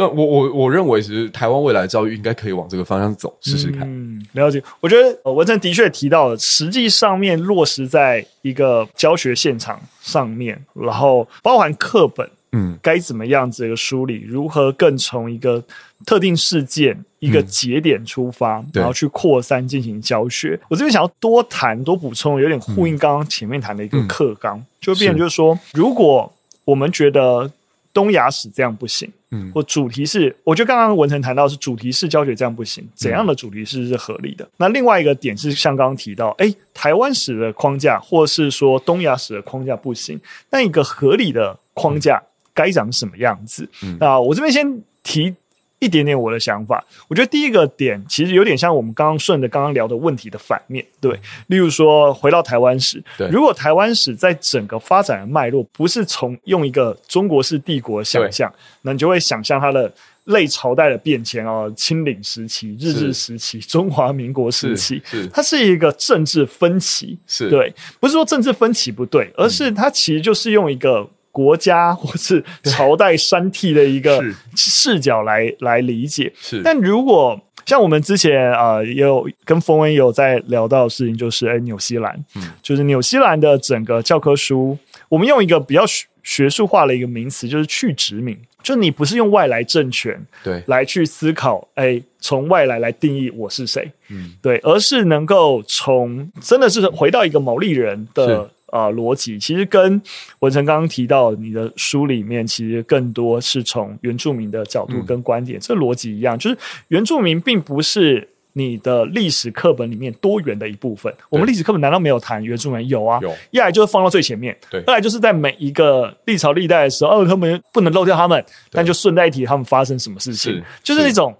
[0.00, 3.80] 那我我我认为，其实台湾未来教育应该可以往这个方向走，试试看。
[3.82, 4.62] 嗯，了解。
[4.80, 15.62] 我觉得文成的确提到了，实际上面落实在一个教学现场上面，然后包含课本，嗯，该怎么样子一个梳理，如何更从一个
[16.06, 20.58] 特定事件一个节点出发，嗯、然后去扩散进行教学。
[20.70, 26.32] 我这边想要多谈多补充，有点呼应刚刚前面谈的一个课纲，嗯、就变成就是说，是如果
[26.64, 27.52] 我们觉得
[27.92, 29.06] 东亚史这样不行。
[29.30, 34.44] 嗯，或主题式，我觉得刚刚文成谈到是主题式教学这样不行，怎样的主题式是合理的？
[34.44, 43.68] 嗯、那另外一个点是像刚刚提到，哎，台湾史的框架，或是说东亚史的框架不行，那一个合理的框架该长什么样子？
[43.82, 45.34] 嗯、那我这边先提。
[45.80, 51.18] 一点点我的想法，我觉得第一个点其实有点像我们刚刚顺着刚刚聊的问题的反面对。
[51.48, 59.90] 例如说，回到台湾史，对，如果台湾史在整个发展的脉络不是从用一个中国式帝国想象，那你就会想象它的
[60.24, 65.28] 类朝代的变迁哦，清领时期、日治时期、中华民国时期，是，是。
[65.28, 67.48] 它是一个政治分歧，是。
[67.48, 71.08] 对，不是说政治分歧不对，而是它其实就是用一个。
[71.32, 74.22] 国家或是朝代山体的一个
[74.56, 76.60] 视角来是来理解，是。
[76.62, 84.76] 但如果像我们之前啊、呃，也有跟峰恩有在聊到的事情，就是哎，纽西兰，嗯，就是纽西兰的整个教科书，
[85.08, 90.62] 我们用一个比较学学术化的一个名词，就是去殖民，就你不是用外来政权对。
[90.66, 98.50] 来去思考，哎，从外来来定义我是谁，嗯，对，而是能够从真的是回到一个毛利人的。
[98.70, 100.00] 啊，逻辑其实跟
[100.40, 106.56] 文成刚刚提到你的书里面，其实更多是从原住民的角度跟观点，嗯、这逻辑一样，就是
[106.88, 111.12] 原住民并不是你的历史课本里面多元的一部分。
[111.28, 112.88] 我们历史课本难道没有谈原住民？
[112.88, 113.32] 有啊，有。
[113.50, 121.36] 一来就是放到最前面，对；二来就是在每一个历朝历代的时候，哦，他们不能漏掉他们，对但就顺带一提他们发生什么事情，是就是那种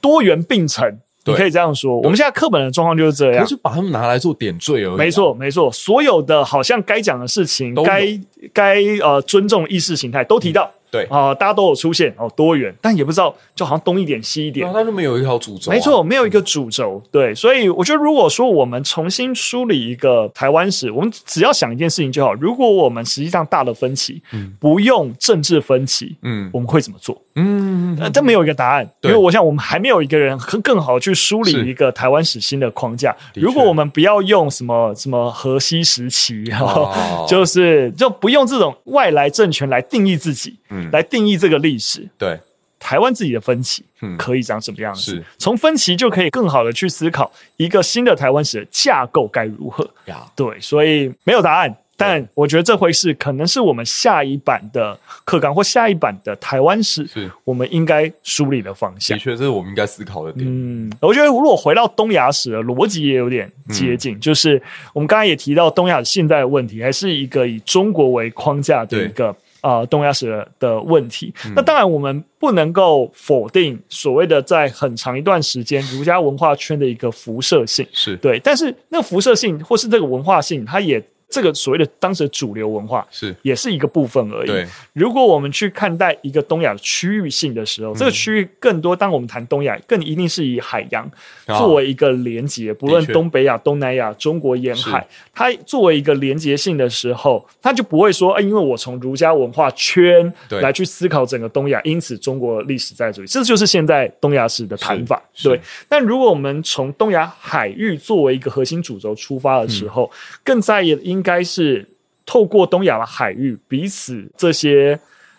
[0.00, 1.00] 多元并存。
[1.30, 4.96] 你可以这样说，我们现在课本的状况就是这样，就把他们拿来做点缀而已、啊。
[4.96, 8.20] 没错，没错，所有的好像该讲的事情，该
[8.52, 11.04] 该呃尊重意识形态都提到，对。
[11.04, 27.20] 啊、呃，大家都有出现哦，多元，但也不知道，就好像东一点西一点，那就没有一条主轴、啊，没错，没有一个主轴，对，所以我觉得，如果说我们重新梳理一个台湾史，我们只要想一件事情就好，如果我们实际上大的分歧，嗯，不用政治分歧，嗯，我们会怎么做？
[27.36, 33.14] 嗯，呃，这没有一个答案，因为我想我们还没有一个人更更好去梳理一个台湾史新的框架。
[33.34, 42.38] 如果我们不要用什么什么河西时期，哦、 就是就不用这种外来政权来定义自己，嗯，来定义这个历史，对。
[42.82, 43.84] 台湾自己的分歧，
[44.16, 45.22] 可以长什么样子？
[45.36, 49.86] 从、嗯、分歧就可以更好的去思考一个新的台湾史的架构该如何。
[50.06, 59.18] 呀，对，所以没有答案，但我觉得这回是可能是我们下一版的课纲或下一版的台湾史，是我们应该梳理的方向。
[59.18, 60.46] 的确，这是我们应该思考的点。
[60.48, 64.60] 嗯，我觉得如果回到东亚史的逻辑也有点接近，嗯、就是
[64.94, 69.28] 我们刚才也提到东亚现在的问题，还是一个以中国为框架的一个。
[69.28, 71.52] 啊、呃，东亚史的问题，嗯。
[71.54, 78.38] 那当然，我们不能够否定所谓的在很长一段时间儒家文化圈的一个辐射性，是对。
[78.38, 81.02] 但是，那个辐射性或是这个文化性，它也。
[81.30, 84.48] 这个所谓的当时的主流文化是也是一个部分而已。
[84.48, 88.96] 对，如果我们去看待一个东亚的区域性的时候，嗯、这个区域更多。
[88.96, 91.08] 当我们谈东亚，更一定是以海洋
[91.46, 105.22] 作为一个连接，哦、不论东北亚、东南亚、中国沿海，它作为一个连接性的时候，它就不会说，哎，因为我从儒家文化圈来去思考整个东亚，因此中国历史在这里，这就是现在东亚史的谈法。
[105.44, 105.60] 对。
[105.88, 111.19] 但如果我们从东亚海域作为一个核心主轴出发的时候，嗯、更在意因。
[111.20, 111.86] 应该是
[112.24, 114.98] 透过东亚的海域，彼此这些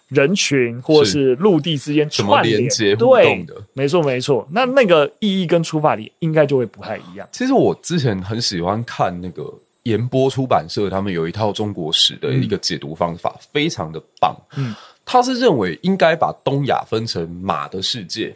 [0.10, 4.48] 人群或是陆地之间串联接互动的，没错没错。
[4.52, 7.28] 那那个意义跟出发点应该就会不太一样。
[7.32, 9.52] 其实我之前很喜欢看那个
[9.84, 14.38] 言波出版社，他们有一套中国史的一个解读方法，嗯、非常的棒。
[14.56, 18.32] 嗯，他是认为应该把东亚分成马的世界、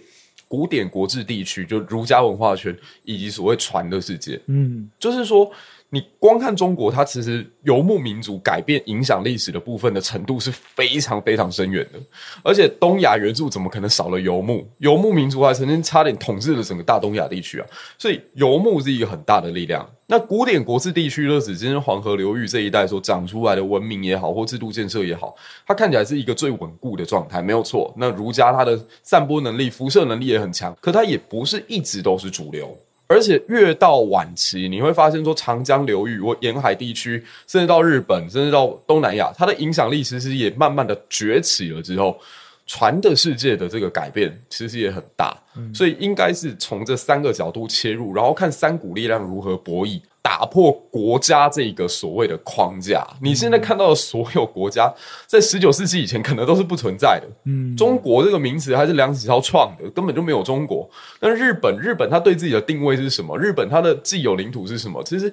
[0.47, 4.41] 古典国治地区，就儒家文化圈，以及所谓船的世界。
[4.47, 5.51] 嗯，就是说。
[5.95, 11.99] 你光看中国，它其实游牧民族改变影响历史的部分的程度是非常非常深远的，
[12.43, 14.67] 而且东亚原著怎么可能少了游牧？
[14.79, 17.67] 游牧民族还曾经差点统治了整个大东亚地区啊！
[17.97, 19.89] 所以游牧是一个很大的力量。
[20.07, 25.33] 那古典国志地区，乐子今天黄河流域这一带所长出来的文明也好，或制度建设也好，
[25.65, 27.93] 它看起来是一个最稳固的状态，没有错。
[27.97, 32.77] 那儒家它的散播能力、辐射能力也很强，可它也不是一直都是主流。
[33.07, 41.81] 而且越到晚期，你会发现说，长江流域或沿海地区，甚至到日本，甚至到东南亚，它的影响力其实也慢慢的崛起了。
[41.81, 42.19] 之后，
[42.65, 45.37] 船的世界的这个改变其实也很大。
[45.73, 50.01] 所以，应该是从这三个角度切入，然后看三股力量如何博弈。
[50.25, 54.91] 打破国家这个所谓的框架，你现在看到的所有国家，
[55.27, 57.27] 在十九世纪以前可能都是不存在的。
[57.43, 60.89] 嗯，中国这个名词还是梁启超创的，根本就没有中国。
[61.19, 63.37] 但日本，日本它对自己的定位是什么？
[63.37, 65.03] 日本它的既有领土是什么？
[65.03, 65.31] 其实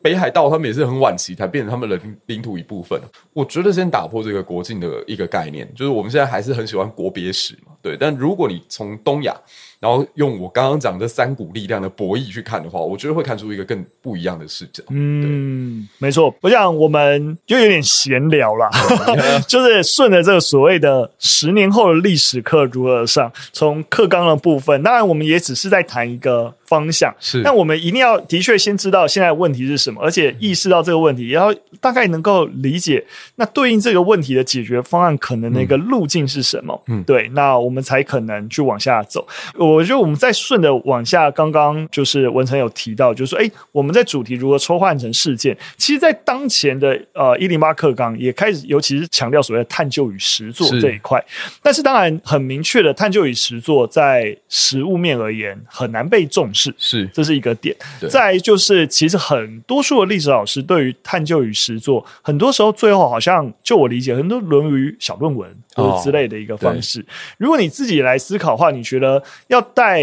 [0.00, 2.98] 北海道他们也是很晚期才变成他们的领领土一部分。
[3.34, 7.98] 我觉得先打破这个国境的一个概念，就是我们现在还是很喜欢国别史嘛，对。
[7.98, 9.36] 但如果你从东亚，
[9.82, 14.80] 然后用我刚刚讲这三股力量的博弈去看的话，我觉得会看出一个更不一样的视角。
[14.90, 16.32] 嗯，没错。
[16.40, 18.70] 我想我们就有点闲聊啦，
[19.48, 27.14] 就是顺着这个所谓的十年后的历史课如何上，从课纲的部分，当然我们也只是在谈一个方向。
[27.20, 33.04] 是，但我们一定要的确先知道现在问题是什么，而且意识到这个问题，然后大概能够理解
[33.36, 36.82] 那对应这个问题的解决方案可能的一个路径是什么。
[36.86, 39.26] 嗯，对，那我们才可能去往下走。
[39.58, 51.22] 我觉得我们再顺着往下，刚刚就是文成有提到，就是说，哎，我们在主题如何抽换成事件，其实，在当前的呃一零八课纲也开始，尤其是强调所谓的探究与实作这一块。
[51.62, 57.74] 但是，当然很明确的，探究与实作在实物面而言很难被重视，是这是一个点。
[58.10, 67.04] 再就是，其实很多数的历史老师对于探究与实作，很多时候最后好像就我理解，很多沦于小论文或者之类的一个方式。
[67.38, 70.02] 如果你自己来思考的话，你觉得要带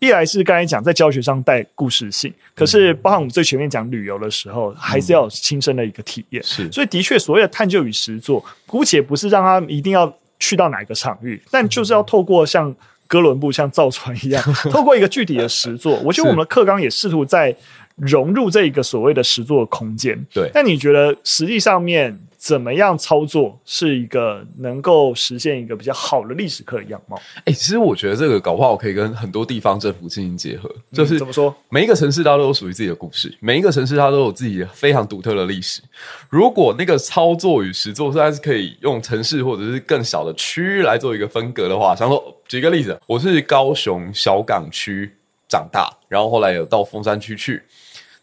[0.00, 6.42] 一来是刚才讲在教学上带故事性，可是包含我们最前面讲旅游的时候，还是要有亲身的一个体验。
[6.44, 12.72] 是，所以的确所谓的探究与实作，姑且不是让他一定要去到哪个场域，但就是要透过像
[13.08, 14.40] 哥伦布、像造船一样，
[14.70, 15.98] 透过一个具体的实作。
[16.04, 17.52] 我觉得我们的课纲也试图在
[17.96, 20.16] 融入这一个所谓的实作空间。
[20.32, 27.16] 对，那你觉得实际上面怎么样操作是一个能够实现一个比较好的历史课的样貌？
[27.38, 31.52] 哎、欸，其实我觉得这个搞不好可以跟很多地方政府进行结合，就是、嗯、怎么说？
[31.68, 35.82] 每一个城市它都有属于自己的故事，每一个城市它都有自己非常独特的历史。
[36.30, 45.12] 如果那个操作与实作，虽然是可以用城市或者是更小的区域来做一个分隔的话，想说举个例子，我是高雄小港区
[45.48, 47.60] 长大，然后后来有到凤山区去。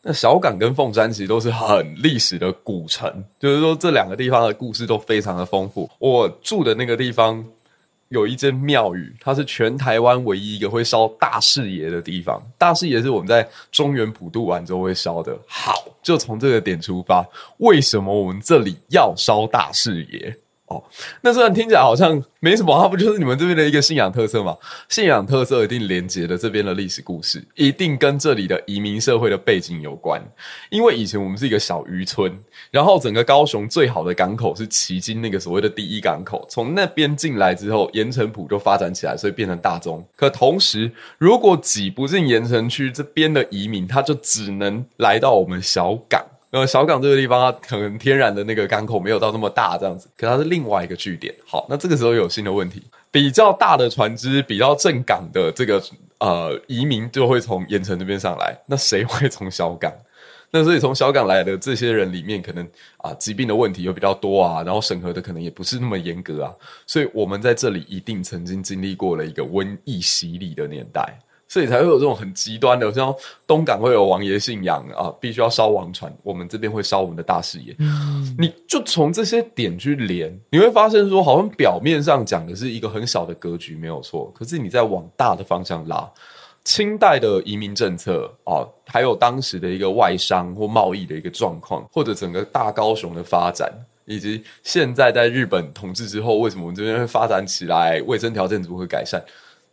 [0.08, 5.90] 那小港跟凤山其实都是很历史的古城，就是说这两个地方的故事都非常的丰富。
[5.98, 7.44] 我住的那个地方
[8.10, 12.40] 有一间庙宇，它是全台湾唯一一个会烧大士爷的地方。
[12.56, 15.36] 大士爷是我们在中原普渡完之后会烧的。
[15.48, 17.28] 好，就从这个点出发，
[17.58, 20.38] 为什么我们这里要烧大士爷？
[20.68, 20.84] 哦，
[21.22, 24.58] 那虽然听起来好像没什么，它不就是你们这边的一个信仰特色吗？
[24.90, 30.20] 信仰特色一定连接了这边的历史故事，一定跟这里的移民社会的背景有关。
[30.72, 32.36] 因为以前我们是一个小渔村，
[32.72, 40.04] 然后整个高雄最好的港口是旗津那个所谓的第一港口，从那边进来之后，盐埕埔就发展起来，所以变成大宗。
[40.16, 46.26] 可同时，如果挤不进盐城区这边的移民，他就只能来到我们小港。
[46.56, 51.36] 呃，小港这个地方，它可能天然的那个港口没有到那么大，这样子，可它是另外一个据点。
[51.46, 52.82] 好，那这个时候有新的问题，
[53.12, 55.84] 比较大的船只，比较正港的这个
[56.20, 59.92] 呃移民就会从盐城这边上来，那谁会从小港？
[60.52, 62.66] 那所以从小港来的这些人里面，可能
[63.00, 66.56] 啊疾病的问题又比较多啊，然后审核的可能也不是那么严格啊，
[66.88, 71.20] 所以我们在这里一定曾经经历过了一个瘟疫洗礼的年代。
[71.56, 73.16] 所以才会有这种很极端的，像
[73.48, 76.14] 东港会有王爷信仰啊，必须要烧王船。
[76.22, 77.74] 我们这边会烧我们的大事业。
[77.80, 84.30] 嗯，你就从这些点去连，你会发现说，好像表面上讲的是一个很小的格局，没有错。
[84.38, 86.06] 可是你在往大的方向拉，
[86.66, 93.72] 清代的移民政策啊，还有当时的一个外商或贸易的一个状况，或者整个大高雄的发展，
[94.04, 99.24] 以及现在在日本统治之后，为什么我们这边会发展起来，卫生条件如何改善？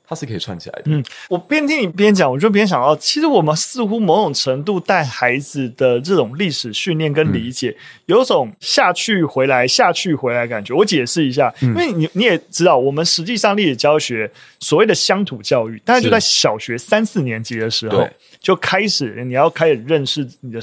[0.08, 0.84] 它是可以串起来的。
[0.86, 7.76] 嗯，我边听你边讲，我就边想到，其实我们似乎某种程度带孩子的这种历史训练跟理解，嗯、
[8.06, 10.74] 有种下去回来、下去回来感觉。
[10.74, 14.30] 我解释一下，嗯、因为你你也知道，我们实际上历史教学
[14.60, 18.08] 所谓的乡土教育，大概就在小学三四年级的时候。
[18.42, 20.58] 就开始，你要开始认识你的，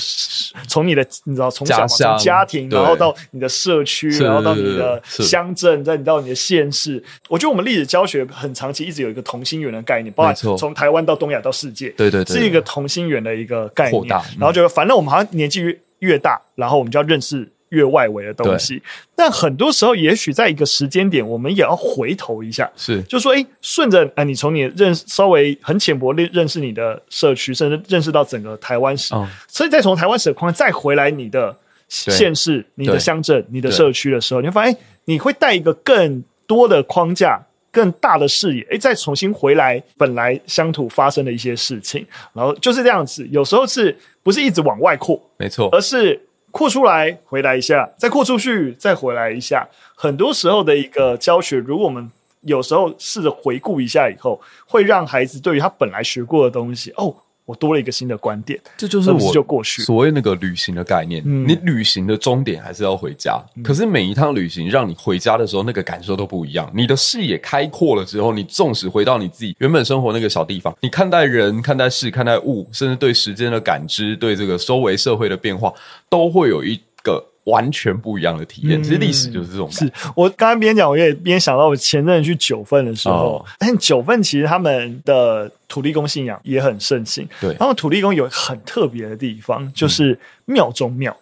[0.67, 7.01] 从你的你知道从小从家庭，然后到你的社区，然后到你的乡镇，再到你的县市。
[7.29, 14.07] 我觉得我们历史教学很长期一直有一个同心圆的概念，包括从台湾到东亚到世界，对对对，是一个同心圆的一个概念。
[14.39, 17.47] 然后就反正我们好像年纪越越大，然后我们就要认识。
[17.69, 18.82] 越外围的东西，
[19.15, 31.55] 但很多时候，也许在一个时间点，我们也要回头一下，是，就说，诶，顺着，呃，你从你认稍微很浅薄认认识你的社区，甚至认识到整个台湾史，哦、所以再从台湾史的框架再回来你的
[31.88, 37.39] 县市、你的乡镇、你的社区的时候，你会发现，诶，你会带一个更多的框架、
[37.72, 45.22] 更大的视野，诶，再重新回来本来乡土发生的一些事情，然后就是这样子，有时候是不是一直往外扩？
[45.38, 46.26] 没错，而是。
[46.51, 49.70] 扩出来，回来一下，再扩出去，再回来一下。
[49.93, 52.09] 很多时候的一个教学，如果我们
[52.41, 57.15] 有时候试着回顾一下以后，会让孩子对于他本来学过的东西，哦。
[57.50, 61.24] 我多了一个新的观点，这就是我就过去所谓那个旅行的概念。
[61.26, 66.72] 嗯，你旅行的终点还是要回家，嗯，可是每一趟旅行让你回家的时候，那个感受都不一样。
[66.76, 75.74] 你的视野开阔了之后，你纵使回到你自己原本生活那个小地方，你看待人、看待事、看待物，甚至对时间的感知，对这个周围社会的变化，
[76.08, 77.26] 都会有一个。
[77.50, 79.70] 完全不一样的体验，其实历史就是这种。
[79.72, 87.28] 是我刚刚边讲，我也边想到我前阵去九份的时候，但九份其实他们的土地公信仰也很盛行。
[87.41, 91.16] 对，他们土地公有很特别的地方，就是庙中庙。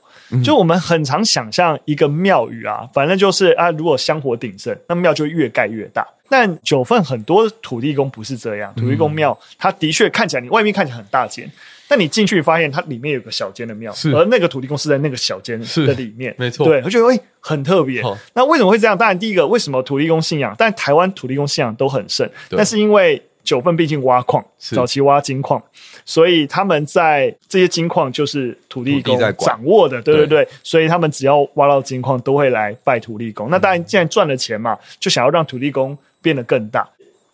[0.43, 6.05] 就我们很常想象一个庙宇啊，反正就是啊，如果香火鼎盛，那庙就越盖越大。
[6.27, 11.49] 但九份很多土地公不是这样，土地公庙它的确看起来，你外面看起来很大间。
[11.87, 16.65] 但你进去发现它里面有个小间的庙，而那个土地公是在那个小间的里面，没错。
[16.65, 18.01] 对，我觉得诶很特别。
[18.01, 18.97] 哦、那为什么会这样？
[18.97, 20.53] 当然，第一个为什么土地公信仰？
[20.57, 25.63] 但台湾土地公信仰都很盛，但是因为九份毕竟挖矿，早期挖金矿，
[26.03, 30.49] 所以他们在这些金矿就是土地公掌握的，对对对，对。
[30.63, 33.49] 所以他们只要挖到金矿，都会来拜土地公。
[33.49, 36.85] 那当然，既然赚了钱嘛，就想要让土地公变得更大。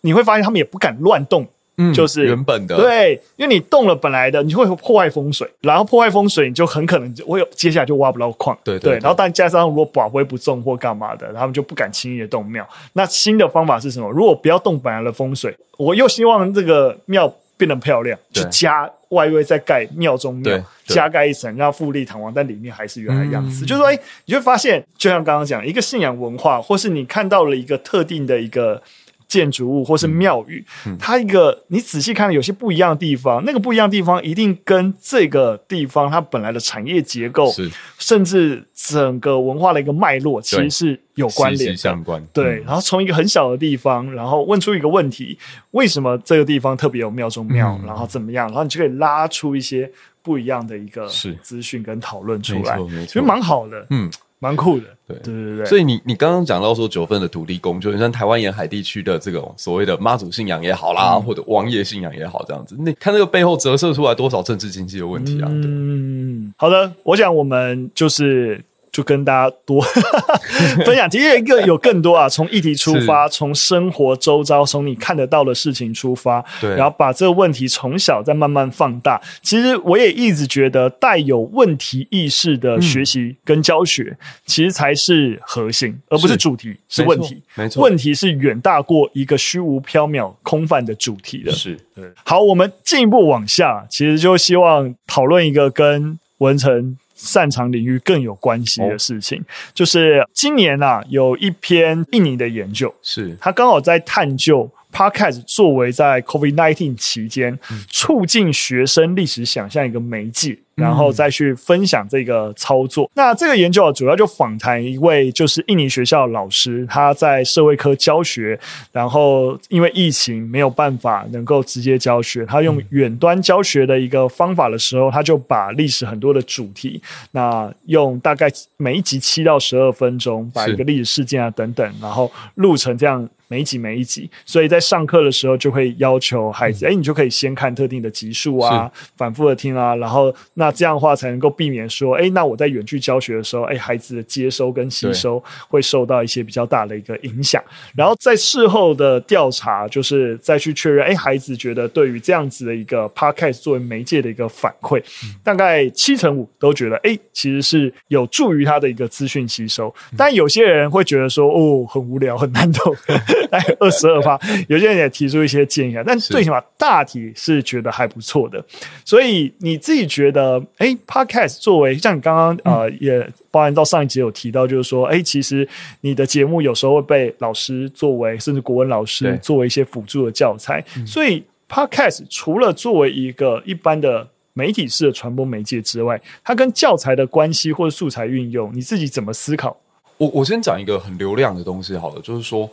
[0.02, 1.44] 你会发现，他们也不敢乱动。
[1.76, 8.56] 嗯，就是原本的对，因为你动了本来的，你会破坏风水，然后破坏风水，你就很可能就会有接下来就挖不到矿。
[8.62, 12.64] 对对，然后但加上如果宝贝不中或干嘛的，他们就不敢轻易的动庙。
[12.92, 14.08] 那新的方法是什么？
[14.10, 20.56] 如果不要动本来的风水，我又希望这个庙变得漂亮，就加外围再盖庙中庙，
[20.86, 23.64] 加盖一层让富丽堂皇，但里面还是原来样子。
[23.64, 28.80] 嗯、就是说，哎，你会发现，就像刚刚讲，一个信仰文化，或是你看到了一个特定的一个。
[29.26, 42.24] 建筑物或是庙宇，嗯、它一个你仔细看，有些不一样的地方，那个不一样的地方一定跟这个地方它本来的产业结构，是甚至整个文化的一个脉络，其实是有关联相关。
[42.32, 45.38] 对，然后从一个很小的地方，然后问出一个问题：
[45.72, 47.78] 为什么这个地方特别有庙中庙？
[47.82, 48.46] 嗯、然后怎么样？
[48.48, 49.90] 然后你就可以拉出一些
[50.22, 51.08] 不一样的一个
[51.42, 53.86] 资讯跟讨论出来，其实蛮好的。
[53.90, 54.10] 嗯。
[54.44, 55.64] 蛮酷的，对对对对。
[55.64, 65.48] 所以你你刚刚讲到说九份的土地公，就像台湾沿海地区的这种所谓的妈祖信仰也好啦，嗯、或者王爷信仰也好，这样子，你看这个背后折射出来多少政治经济的问题啊？
[65.50, 68.62] 嗯，好的，我想我们就是。
[68.94, 69.82] 就跟大家多
[70.86, 79.20] 分享，其实一个有更多啊，从议题出发，从生活周遭，从你看得到的事情出发，对，然后把这个问题从小再慢慢放大。
[79.42, 87.42] 其实我也一直觉得，带有问题意识的学习跟教学，嗯、其实才是核心，而不是主题，是，是问题。
[87.56, 91.50] 没错，问题是远大过一个虚无缥缈、空泛的主题的。
[91.50, 92.04] 是，对。
[92.24, 96.96] 好，我们进一步往下，其实就希望讨论一个跟文成。
[97.14, 103.36] 擅长领域更有关系的事情，哦、就是今年啊，有一篇印尼的研究，是。
[103.40, 104.70] 他刚好在探究。
[104.94, 107.58] Podcast 作为在 COVID-19 期间
[107.90, 113.10] 促进学生历史想象一个媒介，然后再去分享这个操作。
[113.14, 118.58] 那这个研究啊主要就访谈一位就是印尼学校的老师，他在社会科教学，
[118.92, 127.00] 然后因为疫情没有办法能够直接教学，他用远端教学的一个方法的时候，他就把历史很多的主题，
[127.32, 133.28] 那用大概每一集七到十二分钟，把一个历史事件啊等等，然后录成这样。
[133.46, 147.62] 每一集每一集，所以在上课的时候就会要求孩子，哎、嗯，你就可以先看特定的集数啊，反复的听啊，然后那这样的话才能够避免说，哎，那我在远距教学的时候，哎，孩子的接收跟吸收会受到一些比较大的一个影响。
[147.96, 159.94] 然后在事后的调查，就是再去确认，哎，孩子觉得对于这样子的一个 podcast 作为媒介的一个反馈，嗯、大概七成五都觉得，哎，其实是有助于他的一个资讯吸收。
[160.16, 162.94] 但有些人会觉得说，哦，很无聊，很难懂。
[163.50, 164.38] 大概二十二趴，
[164.68, 168.64] 有些人也提出一些建议啊，但最起码大体是觉得还不错的。
[169.04, 175.68] 所以你自己觉得，哎、欸、Podcast 作为像你刚刚呃也包含到上一集有提到，就是说，哎、欸，其实
[176.00, 180.84] 你的节目有时候会被老师作为，甚至国文老师作为一些辅助的教材。
[181.06, 189.76] 所以 Podcast 除了作为一个一般的媒体式的传播媒介之外，它跟教材的关系或者素材运用，你自己怎么思考？
[190.16, 192.70] 我我先讲一个很流量的东西好了，就是说。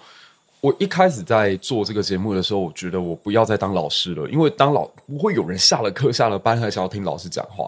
[0.62, 7.68] 我一开始在做这个节目的时候，我觉得我不要再当老师了，因为当老不会有人下了课下了班还想要听老师讲话。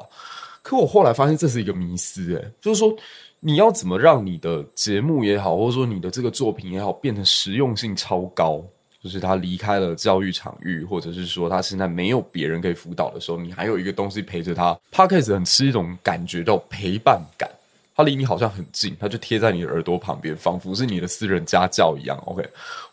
[0.62, 2.96] 可我后来发现这是一个迷思，诶，就是说
[3.40, 8.64] 你要怎么让你的节目也好，或者说你的这个作品也好，变成实用性超高，
[9.02, 14.80] 就是他离开了教育场域，或者是说他现在没有别人可以辅导的时候，你还有一个东西陪着他。
[14.92, 17.50] Podcast 很吃一种感觉叫陪伴感。
[17.96, 22.18] 它离你好像很近，它就贴在你的耳朵旁边，仿佛是你的私人家教一样。
[22.26, 22.44] OK，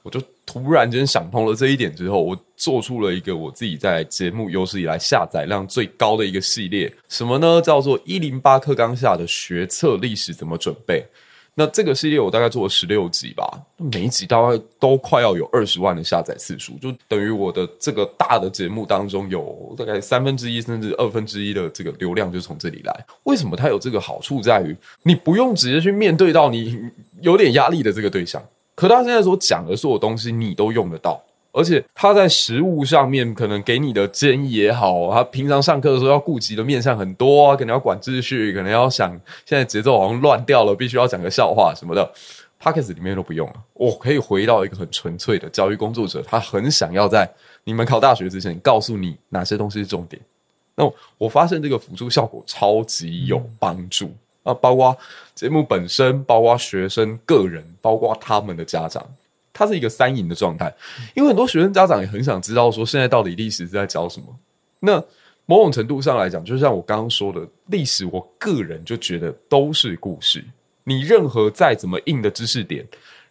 [0.02, 7.62] 我就突然间想通了这一点之后，我做出了一个我自己在节目有史以来下载量最高的一个系列，什么呢？
[7.62, 11.04] 叫做一零八课纲下的学测历史怎么准备。
[11.54, 13.44] 那这个系列我大概做了十六集吧，
[13.76, 23.06] 每一集大概都快要有二十万的下载次数，就等于我的这个大的节目当中有大概三分之一甚至二分之一的这个流量就从这里来。
[23.24, 26.78] 为什么它有这个好处在于，你不用直接去面对到你
[27.20, 28.42] 有点压力的这个对象，
[28.74, 31.22] 可他现在所讲的所有东西你都用得到。
[31.52, 39.10] 而且他在实物上面可能给你的建议也好，他平常上课的时候要顾及的面向很多啊，可能要管秩序，可能要想
[39.44, 42.12] 现在节奏好像乱掉了，必须要讲个笑话什么的。
[42.62, 47.26] p o c k e t 里面都不用了，我可以回到一个很纯粹的教育工作者，他很想要在
[47.64, 50.20] 你们考大学之前告诉你哪些东西是重点。
[50.74, 50.84] 那
[51.16, 54.94] 我发现这个辅助效果超级有帮助啊，包括
[55.34, 59.04] 节目本身，包括学生个人，包括他们的家长。
[59.60, 60.74] 它是一个三赢的状态，
[61.12, 64.24] 因为很多学生家长也很想知道说，现在到底历史是在教什么。
[64.78, 64.98] 那
[65.44, 70.42] 某种程度上来讲，就像我刚刚说的，历史我个人就觉得都是故事。
[70.82, 72.86] 你任何再怎么硬的知识点。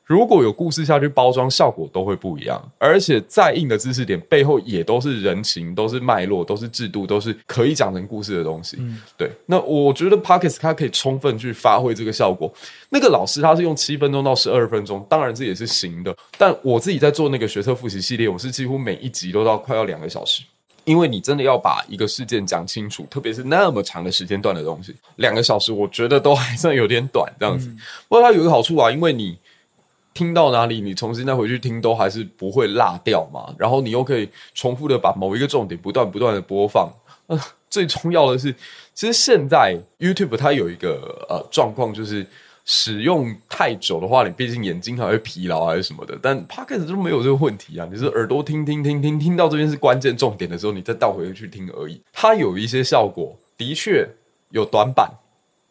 [0.10, 2.60] 如果有故事下去包装，效果都会不一样。
[2.80, 8.78] 而且再硬的知识点背后也都是人情，都是脉络，都是制度，都是可以讲成故事的东西。
[8.80, 9.30] 嗯，对。
[9.46, 12.52] 那我觉得 Podcast 它可以充分去发挥这个效果。
[12.90, 16.18] 那个老师他是用七分钟到十二分钟，当然这也是行的。
[16.40, 20.42] 但我自己在做那个学测复习系列，我是几乎每一集都到快要两个小时。
[20.86, 27.70] 因为你真的要把一个事件讲清楚，特别是那么长的时间段的东西，两个小时，我觉得都还算有点短，这样子。
[27.70, 29.38] 嗯、不过它有一个好处啊，因为你
[30.14, 33.54] 听到哪里，你重新再回去听，都还是不会落掉嘛。
[33.58, 36.92] 然后你又可以重复的把某一个重点不断不断的播放。
[37.28, 37.40] 呃，
[37.70, 38.54] 最重要的是，
[38.94, 42.26] 其实现在 YouTube 它有一个呃状况，就是。
[42.72, 46.16] 使用太久的话，你毕竟眼睛还会疲劳还是什么的。
[46.22, 52.00] 但 Podcast 就没有这个问题啊，你是耳朵听听听听听到这边是关键重点的时候，你再倒回去听而已。
[52.14, 54.08] 它有一些效果，的确
[54.52, 55.10] 有短板，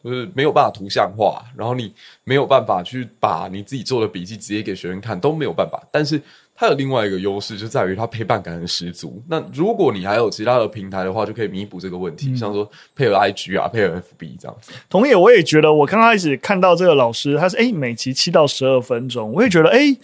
[0.03, 1.93] 就是没有办法图像化，然后你
[2.23, 5.81] 没有办法去把你自己做的笔记直接给学生看，都没有办法。
[5.91, 6.21] 但是
[6.55, 9.21] 它有另外一个优势，就在于它陪伴感很十足。
[9.27, 14.71] 那如果你还有其他的平台的话，就可以弥补这个问题，嗯、像说配合 IG 啊，配合 FB 这样子。
[14.89, 19.97] 同意，我也觉得，我刚开始看到这个老师，他是诶每集七到十二分钟，我也觉得诶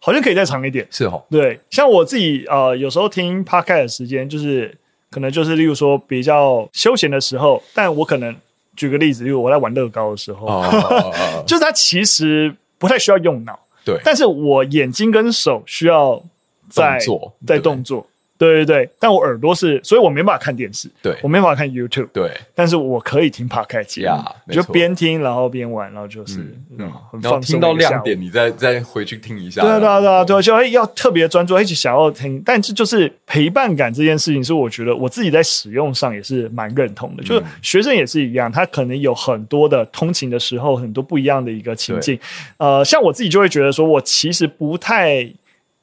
[0.00, 0.86] 好像可以再长一点。
[0.90, 4.76] 是哦，对，像我自己呃，有时候听 Podcast 的时间，就是
[5.10, 8.34] 可能就是例如说比较休闲的时候，但我可能
[8.80, 13.58] 举个例子，因为我在玩乐高的时候，哦、 就是它其实不太需要用脑。
[13.84, 16.22] 对，但是我眼睛跟手需要
[16.70, 18.06] 在动，在动作。
[18.40, 21.14] 对对对，但我耳朵是，所以我没办法看电视，对。
[21.22, 26.38] 我没办法看 YouTube，对，但是我可以听 Podcast 呀，就边听然后边玩，然后就是
[26.78, 42.18] 嗯，然后听到亮点，你再再回去听一下，对啊对啊对啊对，就哎要特别专注，一直想要听，但这就是陪伴感这件事情，是我觉得我自己在使用上也是蛮认同的，就是学生也是一样，他可能有很多的通勤的时候，很多不一样的一个情境，
[42.56, 45.30] 呃，像我自己就会觉得说，我其实不太。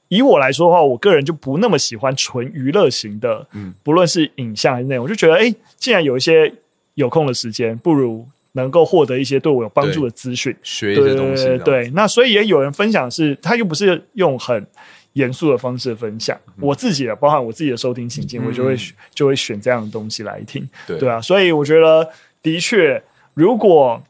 [0.10, 6.52] 以我来说的话，我个人就不那么喜欢纯娱乐型的，嗯，不论是影像还是内容，我就觉得，哎，既然有一些
[6.94, 11.46] 有空的时间，不如能够获得一些对我有帮助的资讯，学一些东西。
[11.46, 14.66] 对，对，那所以也有人分享是，他又不是用很
[15.14, 16.40] 严肃的方式分享。
[16.48, 18.78] 嗯、我自己的，包含我自己的收听情境，嗯、我就会
[19.14, 20.68] 就会选这样的东西来听。
[20.88, 22.10] 对，对啊，所以我觉得
[22.42, 23.04] 的确，
[23.34, 24.02] 如果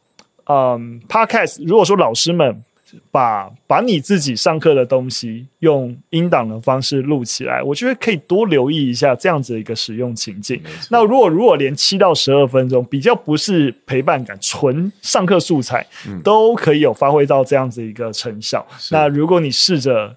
[0.46, 2.64] 嗯，Podcast，如果说老师们。
[3.12, 10.62] 把把你自己上课的东西用音档的方式录起来，我觉得可以多留意一下这样子的一个使用情境。
[10.90, 15.86] 那如果如果连七到十二分钟比较不是陪伴感，纯上课素材，
[16.24, 18.66] 都可以有发挥到这样子一个成效。
[18.92, 20.16] 那如果你试着。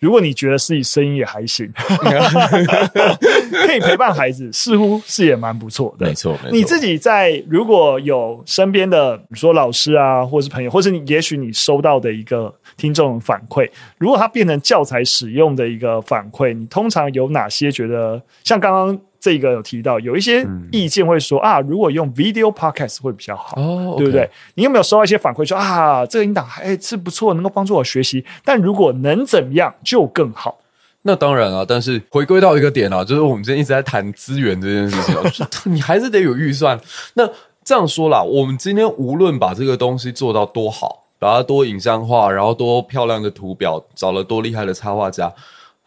[0.00, 1.70] 如果你觉得自己声音也还行，
[3.66, 6.06] 可以陪伴孩子，似乎是也蛮不错的。
[6.06, 6.50] 没错，没错。
[6.50, 18.98] 你自己在如果有身边的，比如说老师啊，或是朋友，或是你，也许你收到的一个听众反馈，如果它变成教材使用的一个反馈，你通常有哪些觉得像刚刚？
[19.20, 24.30] 这个有提到有一些意见会说、嗯、啊，如果用 video podcast 会比较好，哦对不对？
[24.54, 28.24] 你有没有收到一些反馈说啊，这个音档哎是不错，能够帮助我学习？
[28.44, 30.60] 但如果能怎么样就更好。
[31.02, 35.12] 那当然啊，但是回归到一个点啊，就是我们今天一直在谈资源这件事
[35.50, 36.78] 情，你还是得有预算。
[37.14, 37.28] 那
[37.64, 45.32] 这样说啦，我们今天无论把这个东西做到多好，把它多影像化，然后多漂亮的图表，找了多厉害的插画家。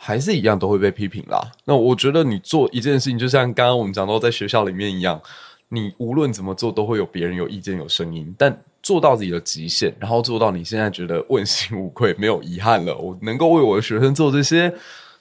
[0.03, 1.39] 还是一样都会被批评啦。
[1.63, 5.21] 那我觉得你做一件事情，就像刚刚我们讲到在学校里面一样，
[5.69, 8.34] 你无论怎么做，都会有别人有意见、有声音。
[8.36, 14.73] 但做到自己的极限，然后做到你现在觉得问心无愧、没有遗憾了，我能够为我的学生做这些，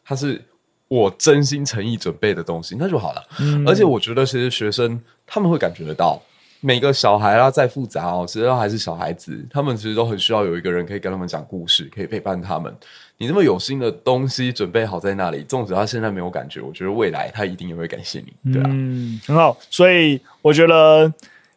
[0.02, 0.42] 他是
[0.88, 3.22] 我真心诚意准备的东西，那就好了。
[3.38, 3.62] 嗯。
[3.68, 6.18] 而且我觉得，其实学生他们会感觉得到。
[6.60, 12.74] 每个小孩啊，再复杂哦，其实都还是小孩子，他们其实都很需要有一个人可以跟他们讲故事，可以陪伴他们。
[13.18, 19.56] 你那么有心的东西准备好在那里，纵使他现在没有感觉，我觉得未来他一定也会感谢你，对啊，嗯，很好。
[19.70, 21.12] 所以我觉得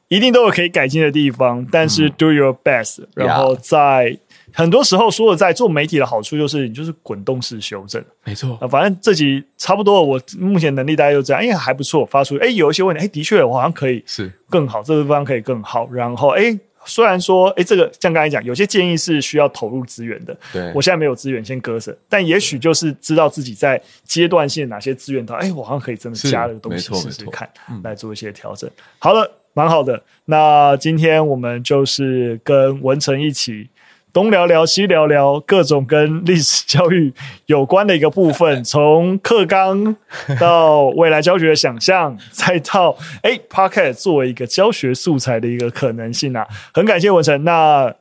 [0.08, 4.18] 一定都有可以改进的地方，但是 do your best，嗯，然后在。
[4.54, 8.58] 很多时候说的，在做媒体的好处就是你就是滚动式修正，没错。
[8.62, 14.32] 啊，反正这集差不多，我目前能力大概就这样，哎，还不错，发出哎有一些问题，哎，的确我好像可以是。
[14.50, 27.50] 更好，这个地方可以更好，然后哎，虽然说哎这个像刚才讲，有些建议是需要投入资源的，对，我现在没有资源先割舍，但也许就是知道自己在阶段性哪些资源到，哎，我好像可以真的加了个东西试试看，
[27.84, 28.70] 来做一些调整。
[29.00, 33.68] 好了，蛮好的，那今天我们就是跟文成一起。
[34.14, 37.12] 东聊聊西聊聊各种跟历史教育
[37.48, 39.96] 有关的一个部分， 从课纲
[40.40, 47.44] 到未来教学的想象， 再到哎，Podcast 作为一个教学素材的一个可能性啊，很感谢文成。
[47.44, 47.92] 那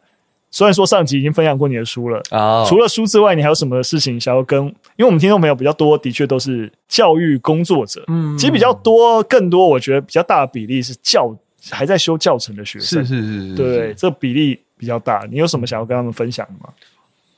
[0.50, 2.68] 虽然说上集已经分享过你的书了啊，oh.
[2.68, 4.62] 除了书之外，你还有什么事情想要跟？
[4.66, 11.34] 因为我们听众朋友比较多，的确都是教育工作者，嗯，其实比较多，更多我觉得比较大的比例是教
[11.70, 14.60] 还在修教程的学生，是是是是，对，这比例。
[14.82, 16.74] 比较大，你有什么想要跟他们分享的吗？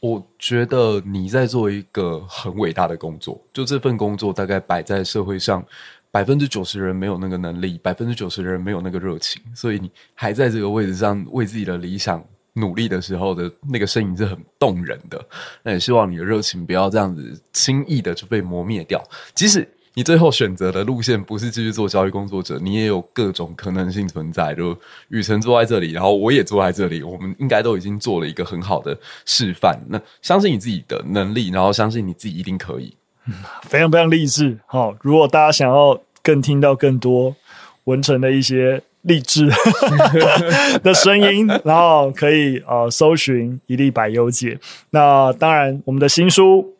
[0.00, 5.62] 我觉得你在做一个很伟大的工作，就这份工作大概摆在社会上，
[6.10, 12.24] 百分之九十人没有那个能力，百分之九十人没有那个热情，所以你还在这个位置上为自己的理想
[12.54, 15.22] 努力的时候的那个身影是很动人的。
[15.62, 19.68] 那也希望你的热情不要这样子轻易的就被磨灭掉，即使。
[19.96, 24.52] 你最后选择的路线不是继续做教育工作者，你也有各种可能性存在。
[24.52, 24.76] 就
[25.08, 29.78] 雨辰坐在这里，然后我也坐在这里，我们应该都已经做了一个很好的示范。
[29.88, 32.92] 那相信你自己的能力，然后相信你自己一定可以。
[33.28, 34.58] 嗯， 非常非常励志。
[34.66, 37.36] 好，如果大家想要更听到更多
[37.84, 39.48] 文成的一些励志
[40.82, 44.58] 的声音，然后可以呃搜寻一粒百忧解。
[44.90, 46.72] 那当然，我们的新书。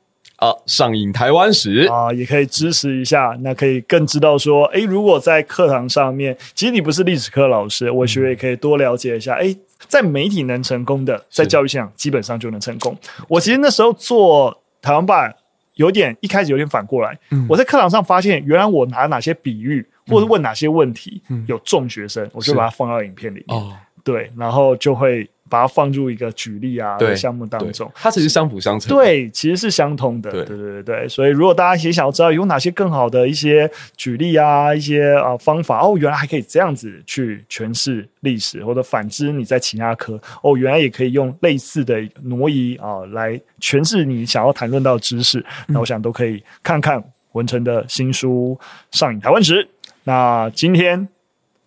[0.45, 1.87] 啊，上映台湾史。
[1.91, 9.35] 啊，也可以支持一下，那可以更知道说，诶，如果在课堂上面，其实你不是历史课老师，我学也可以多了解一下。
[9.37, 9.57] 诶，
[9.89, 12.95] 在媒体能成功的，在教育现场基本上就能成功。
[13.29, 15.35] 我其实那时候做台湾版，
[15.75, 23.73] 有点一开始有点反过来，嗯、我在课堂上发现，原来我拿哪些比喻，或者问哪些问题，嗯、有中学生，我就把它放到影片里面，哦、
[24.03, 25.29] 对，然后就会。
[25.49, 28.89] 把它放入一个举例啊的项目当中，它其实相辅相成。
[28.89, 30.31] 对，其实是相通的。
[30.31, 45.45] 对对对对，所以如果大家也想要知道有哪些更好的一些举例啊，一些啊方法哦，原来还可以这样子去诠释历史，或者反之你在其他科哦，原来也可以用类似的挪移啊来诠释你想要谈论到的知识。
[45.67, 48.59] 那我想都可以看看文成的新书
[48.99, 49.65] 《上瘾台湾史》。
[50.05, 51.09] 那今天。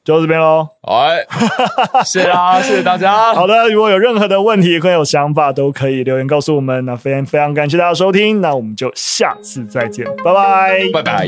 [0.07, 1.19] 就到这边喽，哎，
[2.05, 3.33] 谢谢啊，谢谢大家。
[3.33, 6.85] 好的，如果有任何的问题，或有想法，都可以留言告诉我们。
[6.85, 11.27] 那非常非常感谢大家收听，那我们就下次再见，拜拜，拜拜。